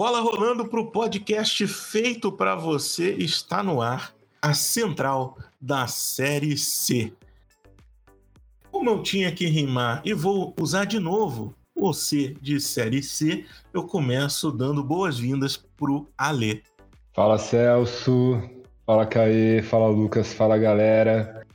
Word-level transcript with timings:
Bola 0.00 0.20
rolando 0.20 0.66
para 0.66 0.80
o 0.80 0.90
podcast 0.90 1.66
feito 1.66 2.32
para 2.32 2.54
você 2.54 3.12
está 3.16 3.62
no 3.62 3.82
ar, 3.82 4.14
a 4.40 4.54
central 4.54 5.36
da 5.60 5.86
Série 5.86 6.56
C. 6.56 7.12
Como 8.72 8.88
eu 8.88 9.02
tinha 9.02 9.30
que 9.30 9.44
rimar 9.44 10.00
e 10.02 10.14
vou 10.14 10.54
usar 10.58 10.86
de 10.86 10.98
novo 10.98 11.54
o 11.74 11.92
C 11.92 12.34
de 12.40 12.58
Série 12.58 13.02
C, 13.02 13.44
eu 13.74 13.82
começo 13.82 14.50
dando 14.50 14.82
boas-vindas 14.82 15.58
pro 15.76 16.08
Alê. 16.16 16.62
Fala 17.12 17.36
Celso, 17.36 18.40
fala 18.86 19.04
Caê, 19.04 19.60
fala 19.60 19.88
Lucas, 19.88 20.32
fala 20.32 20.56
galera. 20.56 21.46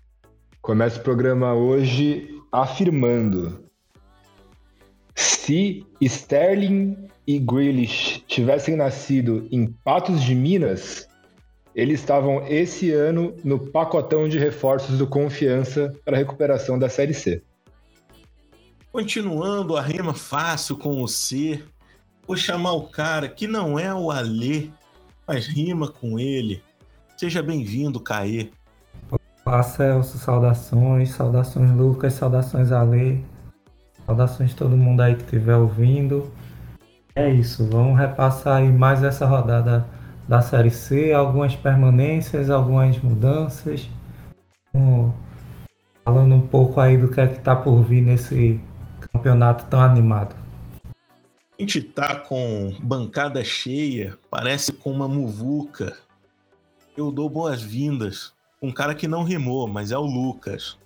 Começa 0.62 1.00
o 1.00 1.04
programa 1.04 1.56
hoje 1.56 2.40
afirmando 2.52 3.66
se 5.16 5.84
Sterling 6.00 7.10
e 7.28 7.40
Grealish 7.40 8.24
tivessem 8.28 8.76
nascido 8.76 9.48
em 9.52 9.68
Patos 9.68 10.22
de 10.22 10.36
Minas, 10.36 11.08
eles 11.76 12.00
estavam 12.00 12.46
esse 12.48 12.92
ano 12.92 13.36
no 13.44 13.60
pacotão 13.60 14.30
de 14.30 14.40
reforços 14.40 14.98
do 14.98 15.06
Confiança 15.06 15.92
para 16.06 16.16
a 16.16 16.20
recuperação 16.20 16.80
da 16.80 16.88
Série 16.88 17.14
C. 17.14 17.44
Continuando 18.92 19.76
a 19.76 19.82
rima 19.82 20.14
fácil 20.14 20.78
com 20.78 21.04
o 21.04 21.08
C, 21.08 21.62
vou 22.26 22.38
chamar 22.38 22.72
o 22.74 22.88
cara 22.88 23.28
que 23.28 23.46
não 23.46 23.78
é 23.78 23.94
o 23.94 24.10
Alê, 24.10 24.70
mas 25.28 25.48
rima 25.48 25.90
com 25.90 26.18
ele. 26.18 26.64
Seja 27.18 27.44
bem-vindo, 27.44 28.00
Caê. 28.00 28.52
Olá, 29.46 29.62
Celso, 29.64 30.18
saudações, 30.18 31.10
saudações, 31.10 31.72
Lucas, 31.72 32.14
saudações, 32.14 32.72
Alê, 32.72 33.18
saudações 34.06 34.54
todo 34.54 34.78
mundo 34.78 35.02
aí 35.02 35.16
que 35.16 35.24
estiver 35.24 35.58
ouvindo. 35.58 36.32
É 37.16 37.30
isso, 37.30 37.66
vamos 37.70 37.98
repassar 37.98 38.58
aí 38.58 38.70
mais 38.70 39.02
essa 39.02 39.26
rodada 39.26 39.88
da 40.28 40.42
Série 40.42 40.70
C, 40.70 41.14
algumas 41.14 41.56
permanências, 41.56 42.50
algumas 42.50 43.00
mudanças, 43.00 43.90
falando 46.04 46.36
um 46.36 46.46
pouco 46.46 46.82
aí 46.82 46.98
do 46.98 47.10
que 47.10 47.22
é 47.22 47.28
que 47.28 47.38
está 47.38 47.56
por 47.56 47.82
vir 47.84 48.02
nesse 48.02 48.60
campeonato 49.14 49.66
tão 49.68 49.80
animado. 49.80 50.36
A 51.58 51.62
gente 51.62 51.82
tá 51.82 52.16
com 52.16 52.76
bancada 52.82 53.42
cheia, 53.46 54.18
parece 54.30 54.74
com 54.74 54.92
uma 54.92 55.08
muvuca. 55.08 55.98
Eu 56.98 57.14
dou 57.14 57.30
boas-vindas. 57.30 58.34
Um 58.62 58.74
cara 58.74 58.94
que 58.94 59.08
não 59.08 59.24
rimou, 59.24 59.68
mas 59.68 59.92
é 59.92 59.98
o 59.98 60.02
Lucas. 60.02 60.78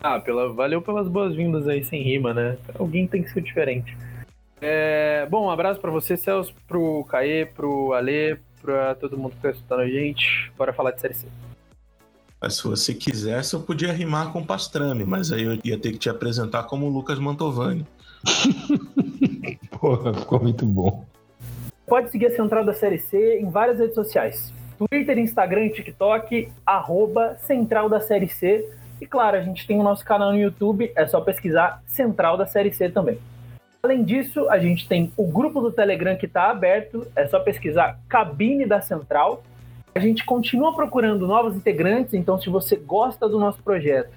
Ah, 0.00 0.18
pela, 0.18 0.50
valeu 0.54 0.80
pelas 0.80 1.08
boas-vindas 1.08 1.68
aí 1.68 1.84
sem 1.84 2.02
rima, 2.02 2.32
né? 2.32 2.56
Alguém 2.78 3.06
tem 3.06 3.22
que 3.22 3.30
ser 3.30 3.42
diferente. 3.42 3.94
É, 4.60 5.26
bom, 5.30 5.46
um 5.46 5.50
abraço 5.50 5.80
para 5.80 5.90
você, 5.90 6.16
Celso, 6.16 6.54
pro 6.68 7.04
Caê, 7.04 7.46
pro 7.46 7.94
Alê, 7.94 8.36
pra 8.60 8.94
todo 8.94 9.16
mundo 9.16 9.32
que 9.32 9.42
tá 9.42 9.50
escutando 9.50 9.80
a 9.80 9.88
gente. 9.88 10.52
Bora 10.56 10.72
falar 10.72 10.90
de 10.90 11.00
Série 11.00 11.14
C. 11.14 11.26
Mas 12.40 12.56
se 12.56 12.64
você 12.64 12.94
quisesse, 12.94 13.54
eu 13.54 13.60
podia 13.60 13.92
rimar 13.92 14.32
com 14.32 14.44
Pastrame, 14.44 15.04
mas 15.04 15.30
aí 15.30 15.44
eu 15.44 15.58
ia 15.62 15.78
ter 15.78 15.92
que 15.92 15.98
te 15.98 16.08
apresentar 16.08 16.64
como 16.64 16.88
Lucas 16.88 17.18
Mantovani. 17.18 17.86
Porra, 19.78 20.14
ficou 20.14 20.40
muito 20.40 20.64
bom. 20.64 21.04
Pode 21.86 22.10
seguir 22.10 22.26
a 22.26 22.36
Central 22.36 22.64
da 22.64 22.72
Série 22.72 22.98
C 22.98 23.40
em 23.40 23.50
várias 23.50 23.78
redes 23.78 23.94
sociais. 23.94 24.52
Twitter, 24.78 25.18
Instagram 25.18 25.66
e 25.66 25.70
TikTok, 25.70 26.50
arroba 26.64 27.36
Central 27.46 27.88
da 27.88 28.00
Série 28.00 28.28
C. 28.28 28.66
E 29.00 29.06
claro, 29.06 29.36
a 29.36 29.42
gente 29.42 29.66
tem 29.66 29.78
o 29.78 29.82
nosso 29.82 30.04
canal 30.04 30.32
no 30.32 30.38
YouTube, 30.38 30.90
é 30.94 31.06
só 31.06 31.20
pesquisar 31.20 31.82
Central 31.86 32.38
da 32.38 32.46
Série 32.46 32.72
C 32.72 32.88
também. 32.88 33.18
Além 33.82 34.04
disso, 34.04 34.46
a 34.50 34.58
gente 34.58 34.86
tem 34.86 35.10
o 35.16 35.26
grupo 35.26 35.62
do 35.62 35.72
Telegram 35.72 36.14
que 36.14 36.26
está 36.26 36.50
aberto, 36.50 37.10
é 37.16 37.26
só 37.26 37.40
pesquisar 37.40 37.98
Cabine 38.08 38.66
da 38.66 38.78
Central. 38.78 39.42
A 39.94 39.98
gente 39.98 40.22
continua 40.22 40.74
procurando 40.74 41.26
novos 41.26 41.56
integrantes, 41.56 42.12
então 42.12 42.38
se 42.38 42.50
você 42.50 42.76
gosta 42.76 43.26
do 43.26 43.38
nosso 43.38 43.62
projeto 43.62 44.10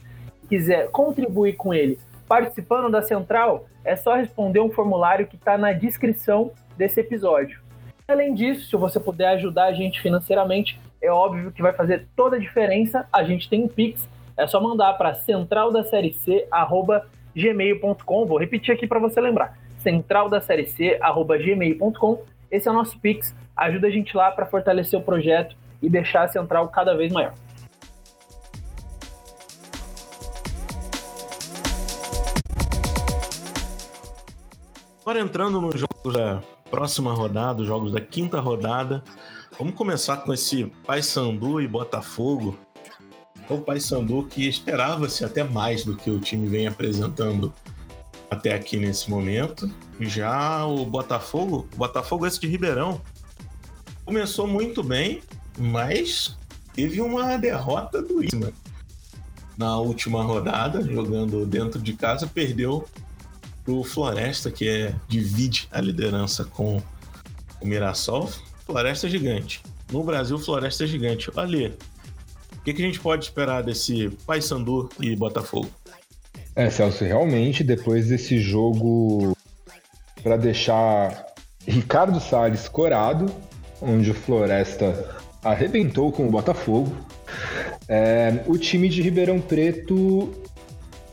e 0.44 0.48
quiser 0.48 0.92
contribuir 0.92 1.54
com 1.54 1.74
ele 1.74 1.98
participando 2.28 2.92
da 2.92 3.02
Central, 3.02 3.66
é 3.86 3.96
só 3.96 4.16
responder 4.16 4.60
um 4.60 4.70
formulário 4.70 5.28
que 5.28 5.38
está 5.38 5.58
na 5.58 5.72
descrição 5.72 6.52
desse 6.76 7.00
episódio. 7.00 7.62
Além 8.06 8.34
disso, 8.34 8.70
se 8.70 8.76
você 8.76 9.00
puder 9.00 9.30
ajudar 9.30 9.66
a 9.66 9.74
gente 9.74 10.02
financeiramente, 10.02 10.78
é 11.02 11.10
óbvio 11.10 11.54
que 11.54 11.62
vai 11.62 11.72
fazer 11.72 12.06
toda 12.18 12.36
a 12.36 12.40
diferença. 12.40 13.08
A 13.14 13.24
gente 13.24 13.50
tem 13.50 13.64
um 13.64 13.68
Pix, 13.70 14.10
é 14.36 14.46
só 14.46 14.60
mandar 14.60 14.94
para 14.94 15.14
centraldaseriec.com 15.14 17.23
gmail.com. 17.36 18.26
Vou 18.26 18.38
repetir 18.38 18.74
aqui 18.74 18.88
para 18.88 19.00
você 19.00 19.20
lembrar. 19.20 19.58
Central 19.80 20.30
da 20.30 20.40
série 20.40 20.66
C, 20.68 20.98
arroba 21.02 21.38
gmail.com. 21.38 22.22
Esse 22.50 22.68
é 22.68 22.72
o 22.72 22.74
nosso 22.74 23.00
Pix. 23.00 23.36
Ajuda 23.56 23.88
a 23.88 23.90
gente 23.92 24.16
lá 24.16 24.32
para 24.32 24.46
fortalecer 24.46 25.00
o 25.00 25.04
projeto 25.04 25.56
e 25.82 25.90
deixar 25.90 26.24
a 26.24 26.28
central 26.28 26.68
cada 26.70 26.96
vez 26.96 27.12
maior. 27.12 27.34
Agora 35.02 35.20
entrando 35.20 35.60
nos 35.60 35.76
jogos 35.78 36.14
da 36.14 36.42
próxima 36.72 37.14
rodada, 37.14 37.62
os 37.62 37.68
jogos 37.68 37.92
da 37.92 38.00
quinta 38.00 38.40
rodada, 38.40 39.04
vamos 39.60 39.76
começar 39.76 40.18
com 40.18 40.34
esse 40.34 40.66
Paysandu 40.86 41.60
e 41.60 41.68
Botafogo 41.68 42.58
o 43.54 43.62
Paysandu 43.62 44.24
que 44.24 44.48
esperava-se 44.48 45.24
até 45.24 45.44
mais 45.44 45.84
do 45.84 45.96
que 45.96 46.10
o 46.10 46.20
time 46.20 46.48
vem 46.48 46.68
apresentando 46.68 47.54
até 48.30 48.54
aqui 48.54 48.78
nesse 48.78 49.10
momento. 49.10 49.70
Já 50.00 50.66
o 50.66 50.86
Botafogo, 50.86 51.68
o 51.74 51.78
Botafogo 51.78 52.26
esse 52.26 52.40
de 52.40 52.48
Ribeirão, 52.48 53.00
começou 54.06 54.48
muito 54.48 54.84
bem, 54.84 55.22
mas 55.58 56.36
teve 56.74 57.00
uma 57.00 57.38
derrota 57.38 58.02
duríssima. 58.02 58.52
Na 59.58 59.78
última 59.78 60.24
rodada, 60.24 60.82
jogando 60.82 61.46
dentro 61.46 61.80
de 61.80 61.94
casa, 61.94 62.26
perdeu 62.26 62.88
pro 63.64 63.84
Floresta, 63.84 64.52
que 64.52 64.68
é, 64.68 64.96
divide 65.08 65.68
a 65.72 65.80
liderança 65.80 66.44
com 66.44 66.82
o 67.62 67.66
Mirassol. 67.66 68.30
Floresta 68.66 69.08
gigante. 69.08 69.62
No 69.92 70.04
Brasil, 70.04 70.40
Floresta 70.40 70.88
gigante. 70.88 71.30
Olha, 71.36 71.70
o 71.70 71.93
que, 72.64 72.74
que 72.74 72.82
a 72.82 72.86
gente 72.86 73.00
pode 73.00 73.26
esperar 73.26 73.62
desse 73.62 74.10
Paysandu 74.26 74.90
e 75.00 75.16
Botafogo? 75.16 75.70
É, 76.56 76.70
Celso, 76.70 77.04
realmente, 77.04 77.64
depois 77.64 78.08
desse 78.08 78.40
jogo 78.40 79.36
para 80.22 80.38
deixar 80.38 81.26
Ricardo 81.68 82.20
Salles 82.20 82.70
corado, 82.70 83.26
onde 83.82 84.12
o 84.12 84.14
Floresta 84.14 85.18
arrebentou 85.44 86.12
com 86.12 86.28
o 86.28 86.32
Botafogo, 86.32 86.96
é, 87.90 88.44
o 88.48 88.58
time 88.58 88.88
de 88.88 89.02
Ribeirão 89.02 89.42
Preto 89.42 90.32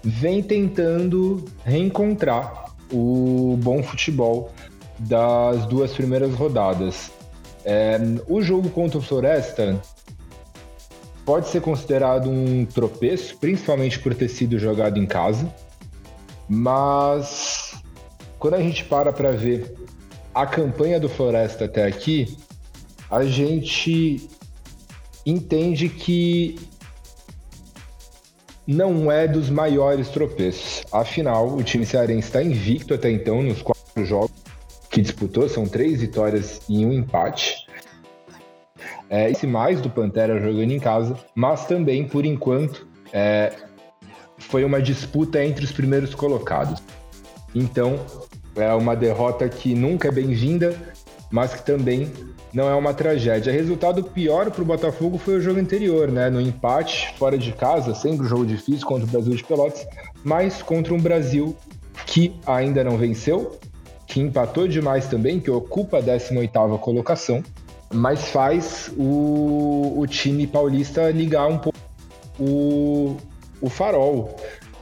vem 0.03 0.43
tentando 0.43 1.45
reencontrar 1.65 2.67
o 2.93 3.59
bom 3.61 3.83
futebol 3.83 4.53
das 4.99 5.67
duas 5.67 5.93
primeiras 5.93 6.33
rodadas. 6.35 7.11
É, 7.65 7.99
o 8.29 8.41
jogo 8.41 8.69
contra 8.71 8.99
o 8.99 9.03
Floresta 9.03 9.81
pode 11.31 11.47
ser 11.47 11.61
considerado 11.61 12.29
um 12.29 12.65
tropeço, 12.65 13.37
principalmente 13.37 14.01
por 14.01 14.13
ter 14.17 14.29
sido 14.29 14.59
jogado 14.59 14.99
em 14.99 15.07
casa. 15.07 15.49
Mas 16.49 17.81
quando 18.37 18.55
a 18.55 18.61
gente 18.61 18.85
para 18.85 19.13
para 19.13 19.31
ver 19.31 19.73
a 20.35 20.45
campanha 20.45 20.99
do 20.99 21.09
Floresta 21.09 21.67
até 21.67 21.87
aqui, 21.87 22.37
a 23.09 23.23
gente 23.23 24.29
entende 25.25 25.89
que 25.89 26.59
não 28.67 29.13
é 29.13 29.29
dos 29.29 29.49
maiores 29.49 30.09
tropeços. 30.09 30.83
Afinal, 30.91 31.55
o 31.55 31.63
time 31.63 31.87
cearense 31.87 32.27
está 32.27 32.43
invicto 32.43 32.93
até 32.93 33.09
então 33.09 33.41
nos 33.41 33.63
quatro 33.63 34.05
jogos 34.05 34.33
que 34.91 35.01
disputou, 35.01 35.49
são 35.49 35.65
três 35.65 36.01
vitórias 36.01 36.61
e 36.69 36.85
um 36.85 36.93
empate 36.93 37.60
é, 39.11 39.29
esse 39.29 39.45
mais 39.45 39.81
do 39.81 39.91
Pantera 39.91 40.41
jogando 40.41 40.71
em 40.71 40.79
casa, 40.79 41.17
mas 41.35 41.67
também, 41.67 42.07
por 42.07 42.25
enquanto, 42.25 42.87
é, 43.13 43.53
foi 44.39 44.65
uma 44.65 44.81
disputa 44.81 45.45
entre 45.45 45.65
os 45.65 45.73
primeiros 45.73 46.15
colocados. 46.15 46.81
Então, 47.53 47.99
é 48.55 48.73
uma 48.73 48.95
derrota 48.95 49.49
que 49.49 49.75
nunca 49.75 50.09
é 50.09 50.13
bem-vinda, 50.13 50.77
mas 51.29 51.55
que 51.55 51.67
também 51.67 52.11
não 52.53 52.69
é 52.69 52.75
uma 52.75 52.95
tragédia. 52.95 53.53
Resultado 53.53 54.05
pior 54.05 54.51
para 54.51 54.63
o 54.63 54.65
Botafogo 54.65 55.19
foi 55.19 55.39
o 55.39 55.41
jogo 55.41 55.59
anterior, 55.59 56.11
né? 56.11 56.31
No 56.31 56.41
empate, 56.41 57.13
fora 57.19 57.37
de 57.37 57.53
casa, 57.53 57.95
sempre 57.95 58.27
um 58.27 58.29
jogo 58.29 58.47
difícil 58.47 58.87
contra 58.87 59.05
o 59.05 59.11
Brasil 59.11 59.35
de 59.35 59.43
Pelotas, 59.45 59.87
mas 60.23 60.63
contra 60.63 60.95
um 60.95 61.01
Brasil 61.01 61.57
que 62.07 62.33
ainda 62.47 62.83
não 62.85 62.97
venceu, 62.97 63.59
que 64.07 64.21
empatou 64.21 64.67
demais 64.67 65.09
também, 65.09 65.41
que 65.41 65.51
ocupa 65.51 65.99
a 65.99 66.03
18ª 66.03 66.79
colocação 66.79 67.43
mas 67.93 68.29
faz 68.29 68.91
o, 68.97 69.95
o 69.99 70.07
time 70.07 70.47
paulista 70.47 71.11
ligar 71.11 71.47
um 71.47 71.59
pouco 71.59 71.79
o, 72.39 73.17
o 73.61 73.69
farol, 73.69 74.37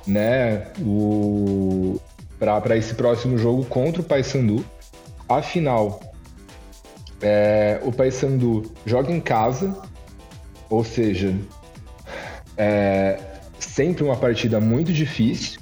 né? 0.06 0.70
O, 0.80 2.00
para 2.38 2.76
esse 2.76 2.94
próximo 2.94 3.36
jogo 3.38 3.64
contra 3.64 4.00
o 4.00 4.04
Paysandu. 4.04 4.64
Afinal, 5.28 6.00
É, 7.20 7.80
o 7.82 7.90
Paysandu 7.90 8.62
joga 8.86 9.10
em 9.10 9.20
casa, 9.20 9.74
ou 10.70 10.84
seja, 10.84 11.34
é 12.56 13.18
sempre 13.58 14.04
uma 14.04 14.16
partida 14.16 14.60
muito 14.60 14.92
difícil. 14.92 15.60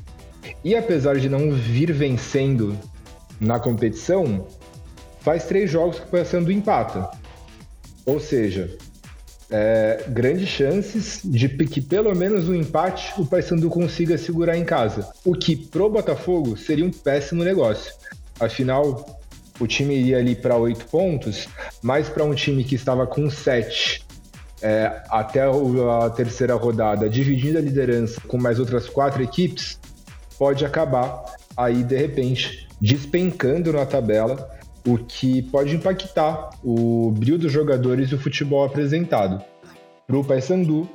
E 0.62 0.76
apesar 0.76 1.16
de 1.16 1.30
não 1.30 1.50
vir 1.52 1.92
vencendo 1.92 2.76
na 3.40 3.58
competição, 3.58 4.46
faz 5.20 5.44
três 5.44 5.70
jogos 5.70 5.98
que 5.98 6.06
o 6.06 6.10
Paysandu 6.10 6.52
empata. 6.52 7.08
Ou 8.06 8.20
seja, 8.20 8.70
é, 9.50 10.04
grandes 10.08 10.48
chances 10.48 11.20
de 11.24 11.48
que 11.48 11.80
pelo 11.80 12.14
menos 12.14 12.48
um 12.48 12.54
empate 12.54 13.12
o 13.20 13.26
Paysandu 13.26 13.68
consiga 13.68 14.16
segurar 14.16 14.56
em 14.56 14.64
casa. 14.64 15.08
O 15.24 15.34
que 15.34 15.56
pro 15.56 15.90
Botafogo 15.90 16.56
seria 16.56 16.84
um 16.84 16.90
péssimo 16.90 17.44
negócio. 17.44 17.92
Afinal, 18.40 19.18
o 19.58 19.66
time 19.66 19.96
iria 19.96 20.18
ali 20.18 20.34
para 20.34 20.56
oito 20.56 20.84
pontos, 20.86 21.48
mas 21.82 22.08
para 22.08 22.24
um 22.24 22.34
time 22.34 22.64
que 22.64 22.74
estava 22.74 23.06
com 23.06 23.28
sete 23.30 24.04
é, 24.62 25.02
até 25.10 25.42
a 25.42 26.10
terceira 26.10 26.54
rodada, 26.54 27.08
dividindo 27.08 27.58
a 27.58 27.60
liderança 27.60 28.20
com 28.26 28.38
mais 28.38 28.58
outras 28.58 28.88
quatro 28.88 29.22
equipes, 29.22 29.78
pode 30.38 30.64
acabar 30.64 31.24
aí 31.56 31.82
de 31.82 31.96
repente 31.96 32.68
despencando 32.80 33.72
na 33.72 33.86
tabela, 33.86 34.50
o 34.86 34.96
que 34.96 35.42
pode 35.42 35.74
impactar 35.74 36.50
o 36.64 37.10
brilho 37.10 37.38
dos 37.38 37.52
jogadores 37.52 38.10
e 38.10 38.14
o 38.14 38.18
futebol 38.18 38.64
apresentado. 38.64 39.42
Para 40.06 40.16
o 40.16 40.24
Paysandu, 40.24 40.88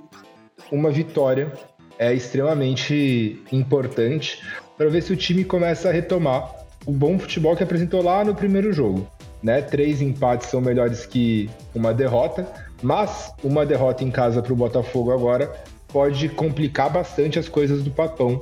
uma 0.71 0.89
vitória 0.89 1.51
é 1.99 2.13
extremamente 2.13 3.41
importante 3.51 4.41
para 4.77 4.89
ver 4.89 5.03
se 5.03 5.11
o 5.11 5.17
time 5.17 5.43
começa 5.43 5.89
a 5.89 5.91
retomar 5.91 6.49
o 6.85 6.91
bom 6.91 7.19
futebol 7.19 7.55
que 7.55 7.63
apresentou 7.63 8.01
lá 8.01 8.23
no 8.23 8.33
primeiro 8.33 8.71
jogo. 8.71 9.05
Né? 9.43 9.61
Três 9.61 10.01
empates 10.01 10.49
são 10.49 10.61
melhores 10.61 11.05
que 11.05 11.49
uma 11.75 11.93
derrota, 11.93 12.47
mas 12.81 13.33
uma 13.43 13.65
derrota 13.65 14.03
em 14.03 14.09
casa 14.09 14.41
para 14.41 14.53
o 14.53 14.55
Botafogo 14.55 15.11
agora 15.11 15.51
pode 15.89 16.29
complicar 16.29 16.89
bastante 16.89 17.37
as 17.37 17.49
coisas 17.49 17.83
do 17.83 17.91
Papão 17.91 18.41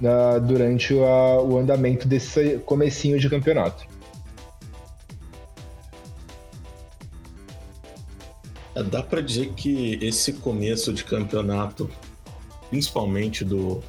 na, 0.00 0.38
durante 0.38 0.92
a, 0.98 1.40
o 1.40 1.56
andamento 1.56 2.08
desse 2.08 2.58
comecinho 2.64 3.18
de 3.18 3.30
campeonato. 3.30 3.86
Dá 8.82 9.02
para 9.02 9.20
dizer 9.20 9.52
que 9.54 9.98
esse 10.02 10.34
começo 10.34 10.92
de 10.92 11.04
campeonato, 11.04 11.90
principalmente 12.70 13.44
do, 13.44 13.82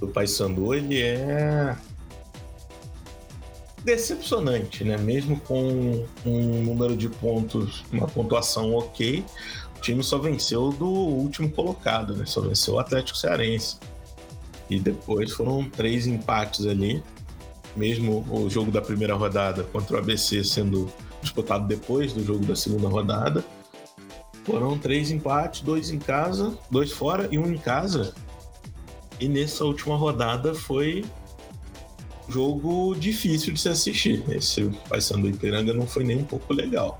do 0.00 0.08
Paysandu, 0.08 0.74
ele 0.74 1.00
é 1.00 1.76
decepcionante, 3.84 4.84
né? 4.84 4.96
Mesmo 4.98 5.40
com 5.40 6.04
um 6.26 6.62
número 6.62 6.96
de 6.96 7.08
pontos, 7.08 7.84
uma 7.92 8.06
pontuação 8.06 8.74
ok, 8.74 9.24
o 9.76 9.80
time 9.80 10.02
só 10.02 10.18
venceu 10.18 10.70
do 10.70 10.88
último 10.88 11.50
colocado, 11.50 12.14
né? 12.14 12.26
Só 12.26 12.40
venceu 12.40 12.74
o 12.74 12.78
Atlético 12.78 13.16
Cearense. 13.16 13.76
E 14.68 14.78
depois 14.78 15.32
foram 15.32 15.64
três 15.70 16.06
empates 16.06 16.66
ali. 16.66 17.02
Mesmo 17.76 18.26
o 18.30 18.50
jogo 18.50 18.70
da 18.70 18.82
primeira 18.82 19.14
rodada 19.14 19.62
contra 19.64 19.96
o 19.96 19.98
ABC 19.98 20.42
sendo 20.44 20.92
disputado 21.22 21.66
depois 21.66 22.12
do 22.12 22.24
jogo 22.24 22.44
da 22.44 22.56
segunda 22.56 22.88
rodada. 22.88 23.44
Foram 24.48 24.78
três 24.78 25.10
empates, 25.10 25.60
dois 25.60 25.90
em 25.90 25.98
casa, 25.98 26.56
dois 26.70 26.90
fora 26.90 27.28
e 27.30 27.38
um 27.38 27.52
em 27.52 27.58
casa. 27.58 28.14
E 29.20 29.28
nessa 29.28 29.62
última 29.62 29.94
rodada 29.94 30.54
foi 30.54 31.04
jogo 32.30 32.94
difícil 32.94 33.52
de 33.52 33.60
se 33.60 33.68
assistir. 33.68 34.24
Esse 34.30 34.64
Paysandu 34.88 35.28
Ipiranga 35.28 35.74
não 35.74 35.86
foi 35.86 36.02
nem 36.02 36.16
um 36.16 36.24
pouco 36.24 36.54
legal. 36.54 36.98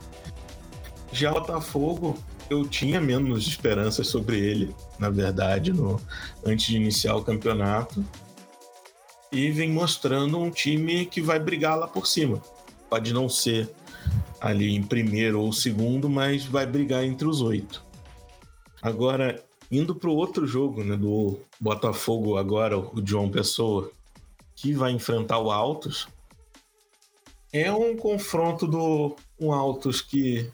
Já 1.10 1.30
o 1.30 1.40
Botafogo, 1.40 2.18
eu 2.50 2.68
tinha 2.68 3.00
menos 3.00 3.46
esperanças 3.46 4.08
sobre 4.08 4.38
ele, 4.38 4.76
na 4.98 5.08
verdade, 5.08 5.72
no, 5.72 5.98
antes 6.44 6.66
de 6.66 6.76
iniciar 6.76 7.16
o 7.16 7.24
campeonato. 7.24 8.04
E 9.32 9.50
vem 9.50 9.72
mostrando 9.72 10.38
um 10.38 10.50
time 10.50 11.06
que 11.06 11.22
vai 11.22 11.38
brigar 11.38 11.78
lá 11.78 11.88
por 11.88 12.06
cima. 12.06 12.42
Pode 12.90 13.14
não 13.14 13.26
ser 13.26 13.74
ali 14.40 14.74
em 14.74 14.82
primeiro 14.82 15.40
ou 15.40 15.52
segundo, 15.52 16.08
mas 16.08 16.44
vai 16.44 16.66
brigar 16.66 17.04
entre 17.04 17.26
os 17.26 17.40
oito. 17.40 17.84
Agora, 18.80 19.42
indo 19.70 19.94
para 19.94 20.08
o 20.08 20.16
outro 20.16 20.46
jogo, 20.46 20.84
né, 20.84 20.96
do 20.96 21.40
Botafogo 21.60 22.36
agora, 22.36 22.78
o 22.78 23.02
João 23.04 23.30
Pessoa, 23.30 23.90
que 24.54 24.72
vai 24.72 24.92
enfrentar 24.92 25.38
o 25.38 25.50
Altos, 25.50 26.08
é 27.52 27.72
um 27.72 27.96
confronto 27.96 28.66
do 28.66 29.16
um 29.40 29.52
Altos 29.52 30.00
que 30.00 30.50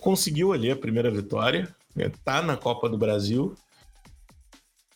conseguiu 0.00 0.52
ali 0.52 0.70
a 0.70 0.76
primeira 0.76 1.10
vitória, 1.10 1.74
né, 1.94 2.10
tá 2.24 2.42
na 2.42 2.56
Copa 2.56 2.88
do 2.88 2.98
Brasil, 2.98 3.54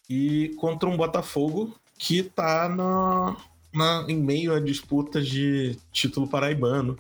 e 0.09 0.55
contra 0.59 0.89
um 0.89 0.97
Botafogo 0.97 1.75
que 1.99 2.23
tá 2.23 2.69
na, 2.69 3.37
na, 3.73 4.07
em 4.09 4.17
meio 4.17 4.55
a 4.55 4.61
disputas 4.61 5.27
de 5.27 5.77
título 5.93 6.27
paraibano 6.27 6.99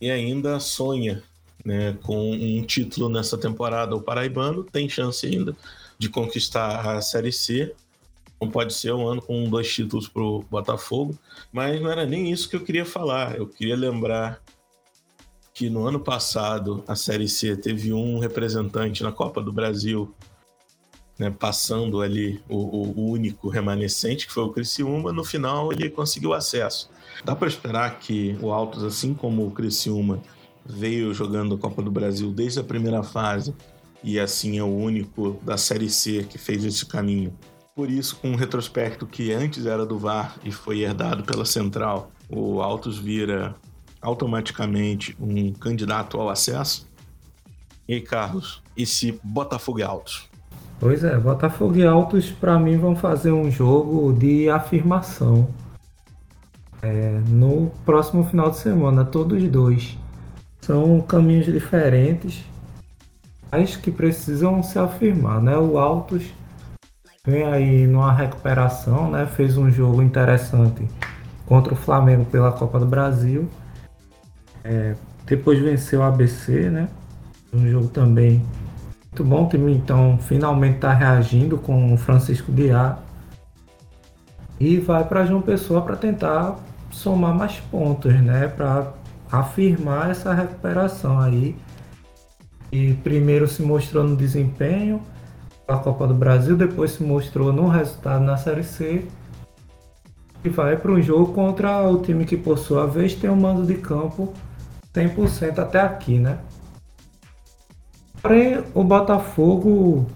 e 0.00 0.10
ainda 0.10 0.58
sonha 0.60 1.22
né, 1.64 1.96
com 2.02 2.32
um 2.32 2.62
título 2.62 3.08
nessa 3.08 3.36
temporada. 3.36 3.94
O 3.94 4.00
paraibano 4.00 4.64
tem 4.64 4.88
chance 4.88 5.26
ainda 5.26 5.56
de 5.98 6.08
conquistar 6.08 6.96
a 6.96 7.00
Série 7.02 7.32
C 7.32 7.74
não 8.40 8.50
pode 8.50 8.72
ser 8.72 8.94
um 8.94 9.06
ano 9.06 9.20
com 9.20 9.48
dois 9.50 9.70
títulos 9.70 10.08
para 10.08 10.22
o 10.22 10.42
Botafogo, 10.50 11.16
mas 11.52 11.80
não 11.80 11.90
era 11.90 12.06
nem 12.06 12.32
isso 12.32 12.48
que 12.48 12.56
eu 12.56 12.64
queria 12.64 12.86
falar. 12.86 13.36
Eu 13.36 13.46
queria 13.46 13.76
lembrar 13.76 14.40
que 15.52 15.68
no 15.68 15.86
ano 15.86 16.00
passado 16.00 16.82
a 16.88 16.96
Série 16.96 17.28
C 17.28 17.54
teve 17.54 17.92
um 17.92 18.18
representante 18.18 19.02
na 19.02 19.12
Copa 19.12 19.42
do 19.42 19.52
Brasil, 19.52 20.14
né, 21.20 21.30
passando 21.30 22.00
ali 22.00 22.42
o, 22.48 22.56
o, 22.56 23.10
único 23.10 23.50
remanescente, 23.50 24.26
que 24.26 24.32
foi 24.32 24.42
o 24.42 24.48
Criciúma. 24.48 25.12
No 25.12 25.22
final 25.22 25.70
ele 25.70 25.90
conseguiu 25.90 26.32
acesso. 26.32 26.90
Dá 27.22 27.36
para 27.36 27.46
esperar 27.46 27.98
que 27.98 28.38
o 28.40 28.50
Altos, 28.50 28.82
assim 28.82 29.12
como 29.12 29.46
o 29.46 29.50
Criciúma, 29.50 30.22
veio 30.64 31.12
jogando 31.12 31.54
a 31.54 31.58
Copa 31.58 31.82
do 31.82 31.90
Brasil 31.90 32.32
desde 32.32 32.60
a 32.60 32.64
primeira 32.64 33.02
fase 33.02 33.54
e 34.02 34.18
assim 34.18 34.58
é 34.58 34.62
o 34.62 34.74
único 34.74 35.38
da 35.42 35.58
Série 35.58 35.90
C 35.90 36.24
que 36.24 36.38
fez 36.38 36.64
esse 36.64 36.86
caminho 36.86 37.36
por 37.74 37.90
isso, 37.90 38.16
com 38.16 38.30
um 38.30 38.34
retrospecto 38.34 39.06
que 39.06 39.32
antes 39.32 39.64
era 39.64 39.86
do 39.86 39.98
VAR 39.98 40.36
e 40.44 40.52
foi 40.52 40.80
herdado 40.80 41.22
pela 41.22 41.46
Central, 41.46 42.10
o 42.28 42.60
Autos 42.60 42.98
vira 42.98 43.54
automaticamente 44.02 45.16
um 45.18 45.52
candidato 45.52 46.20
ao 46.20 46.28
acesso? 46.28 46.86
E 47.88 47.94
aí, 47.94 48.00
Carlos, 48.02 48.62
e 48.76 48.84
se 48.84 49.18
Botafogo 49.22 49.78
e 49.78 49.82
Autos? 49.82 50.29
Pois 50.80 51.04
é, 51.04 51.14
Botafogo 51.18 51.76
e 51.76 51.86
Autos 51.86 52.30
para 52.30 52.58
mim 52.58 52.78
vão 52.78 52.96
fazer 52.96 53.30
um 53.30 53.50
jogo 53.50 54.14
de 54.14 54.48
afirmação. 54.48 55.46
É, 56.80 57.20
no 57.28 57.70
próximo 57.84 58.24
final 58.24 58.50
de 58.50 58.56
semana, 58.56 59.04
todos 59.04 59.42
dois. 59.42 59.98
São 60.62 60.98
caminhos 61.02 61.44
diferentes, 61.44 62.42
mas 63.52 63.76
que 63.76 63.90
precisam 63.90 64.62
se 64.62 64.78
afirmar, 64.78 65.42
né? 65.42 65.54
O 65.54 65.76
Autos 65.76 66.32
vem 67.26 67.44
aí 67.44 67.86
numa 67.86 68.10
recuperação, 68.10 69.10
né? 69.10 69.26
Fez 69.26 69.58
um 69.58 69.70
jogo 69.70 70.00
interessante 70.00 70.88
contra 71.44 71.74
o 71.74 71.76
Flamengo 71.76 72.24
pela 72.24 72.52
Copa 72.52 72.80
do 72.80 72.86
Brasil. 72.86 73.50
É, 74.64 74.94
depois 75.26 75.58
venceu 75.58 76.00
o 76.00 76.04
ABC, 76.04 76.70
né? 76.70 76.88
Um 77.52 77.68
jogo 77.68 77.88
também 77.88 78.42
muito 79.10 79.24
bom. 79.24 79.44
O 79.44 79.48
time 79.48 79.72
então 79.74 80.18
finalmente 80.18 80.76
está 80.76 80.92
reagindo 80.92 81.58
com 81.58 81.92
o 81.92 81.96
Francisco 81.96 82.52
Diá. 82.52 82.98
E 84.58 84.78
vai 84.78 85.04
para 85.04 85.24
João 85.24 85.40
Pessoa 85.40 85.82
para 85.82 85.96
tentar 85.96 86.56
somar 86.90 87.34
mais 87.34 87.56
pontos, 87.70 88.12
né? 88.20 88.48
Para 88.48 88.92
afirmar 89.30 90.10
essa 90.10 90.32
recuperação 90.32 91.18
aí. 91.18 91.56
E 92.70 92.94
primeiro 92.94 93.48
se 93.48 93.62
mostrou 93.62 94.04
no 94.04 94.16
desempenho 94.16 95.00
a 95.66 95.76
Copa 95.76 96.06
do 96.06 96.14
Brasil, 96.14 96.56
depois 96.56 96.92
se 96.92 97.02
mostrou 97.02 97.52
no 97.52 97.68
resultado 97.68 98.22
na 98.22 98.36
Série 98.36 98.64
C 98.64 99.06
e 100.44 100.48
vai 100.48 100.76
para 100.76 100.90
um 100.90 101.00
jogo 101.00 101.32
contra 101.32 101.82
o 101.88 102.00
time 102.00 102.24
que, 102.24 102.36
por 102.36 102.58
sua 102.58 102.86
vez, 102.86 103.14
tem 103.14 103.30
um 103.30 103.36
mando 103.36 103.64
de 103.64 103.74
campo 103.74 104.32
100% 104.94 105.58
até 105.58 105.80
aqui, 105.80 106.18
né? 106.18 106.38
Porém, 108.22 108.62
o 108.74 108.84
Botafogo 108.84 110.06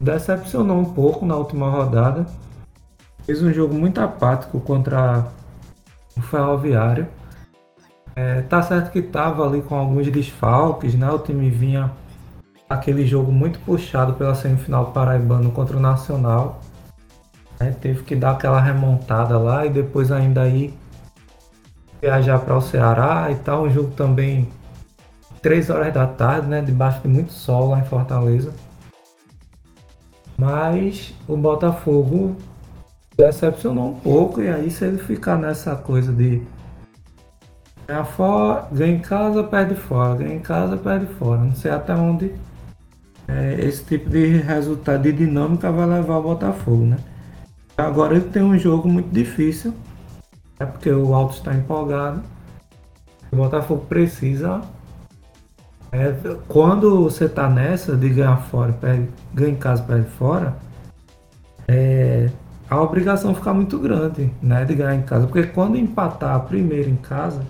decepcionou 0.00 0.78
um 0.78 0.92
pouco 0.92 1.26
na 1.26 1.36
última 1.36 1.68
rodada. 1.68 2.26
Fez 3.24 3.42
um 3.42 3.52
jogo 3.52 3.74
muito 3.74 4.00
apático 4.00 4.58
contra 4.60 5.26
o 6.16 6.22
Ferroviário. 6.22 7.06
É, 8.16 8.40
tá 8.42 8.62
certo 8.62 8.90
que 8.90 9.02
tava 9.02 9.46
ali 9.46 9.62
com 9.62 9.76
alguns 9.76 10.10
desfalques, 10.10 10.94
né? 10.94 11.08
O 11.10 11.18
time 11.18 11.50
vinha 11.50 11.90
aquele 12.68 13.06
jogo 13.06 13.30
muito 13.30 13.58
puxado 13.60 14.14
pela 14.14 14.34
semifinal 14.34 14.86
paraibano 14.92 15.50
contra 15.52 15.76
o 15.76 15.80
Nacional. 15.80 16.60
Né? 17.60 17.74
Teve 17.80 18.02
que 18.02 18.16
dar 18.16 18.32
aquela 18.32 18.60
remontada 18.60 19.38
lá 19.38 19.66
e 19.66 19.70
depois 19.70 20.10
ainda 20.10 20.42
aí 20.42 20.74
viajar 22.00 22.38
para 22.38 22.56
o 22.56 22.60
Ceará 22.60 23.30
e 23.30 23.36
tal. 23.36 23.64
O 23.64 23.70
jogo 23.70 23.90
também 23.90 24.48
3 25.42 25.70
horas 25.70 25.92
da 25.92 26.06
tarde, 26.06 26.46
né? 26.48 26.60
Debaixo 26.60 27.00
de 27.00 27.08
muito 27.08 27.32
sol 27.32 27.70
lá 27.70 27.80
em 27.80 27.84
Fortaleza. 27.84 28.52
Mas 30.36 31.14
o 31.26 31.36
Botafogo 31.36 32.36
decepcionou 33.16 33.90
um 33.90 34.00
pouco 34.00 34.40
e 34.40 34.48
aí 34.48 34.70
se 34.70 34.84
ele 34.84 34.98
ficar 34.98 35.36
nessa 35.36 35.74
coisa 35.74 36.12
de 36.12 36.40
ganhar 37.86 38.04
fora, 38.04 38.68
ganha 38.70 38.94
em 38.94 39.00
casa, 39.00 39.42
perde 39.42 39.74
fora, 39.74 40.14
ganha 40.14 40.34
em 40.34 40.40
casa, 40.40 40.76
perde 40.76 41.06
fora. 41.14 41.40
Não 41.40 41.54
sei 41.54 41.72
até 41.72 41.94
onde 41.94 42.32
é, 43.26 43.56
esse 43.60 43.84
tipo 43.84 44.08
de 44.08 44.38
resultado 44.38 45.02
de 45.02 45.12
dinâmica 45.12 45.72
vai 45.72 45.86
levar 45.86 46.18
o 46.18 46.22
Botafogo, 46.22 46.84
né? 46.84 46.98
Agora 47.76 48.14
ele 48.14 48.28
tem 48.28 48.42
um 48.42 48.58
jogo 48.58 48.88
muito 48.88 49.10
difícil, 49.10 49.74
é 50.58 50.66
porque 50.66 50.90
o 50.90 51.14
Alto 51.14 51.34
está 51.34 51.54
empolgado. 51.54 52.22
O 53.30 53.36
Botafogo 53.36 53.84
precisa. 53.86 54.60
É, 55.90 56.14
quando 56.46 57.04
você 57.04 57.24
está 57.24 57.48
nessa 57.48 57.96
de 57.96 58.08
ganhar 58.10 58.36
fora, 58.36 58.72
perde, 58.72 59.08
ganha 59.32 59.52
em 59.52 59.56
casa, 59.56 59.82
perde 59.82 60.08
fora, 60.10 60.56
é, 61.66 62.28
a 62.68 62.80
obrigação 62.82 63.34
fica 63.34 63.54
muito 63.54 63.78
grande, 63.78 64.30
né, 64.42 64.64
de 64.64 64.74
ganhar 64.74 64.94
em 64.94 65.02
casa, 65.02 65.26
porque 65.26 65.44
quando 65.44 65.76
empatar 65.76 66.40
primeiro 66.40 66.90
em 66.90 66.96
casa 66.96 67.42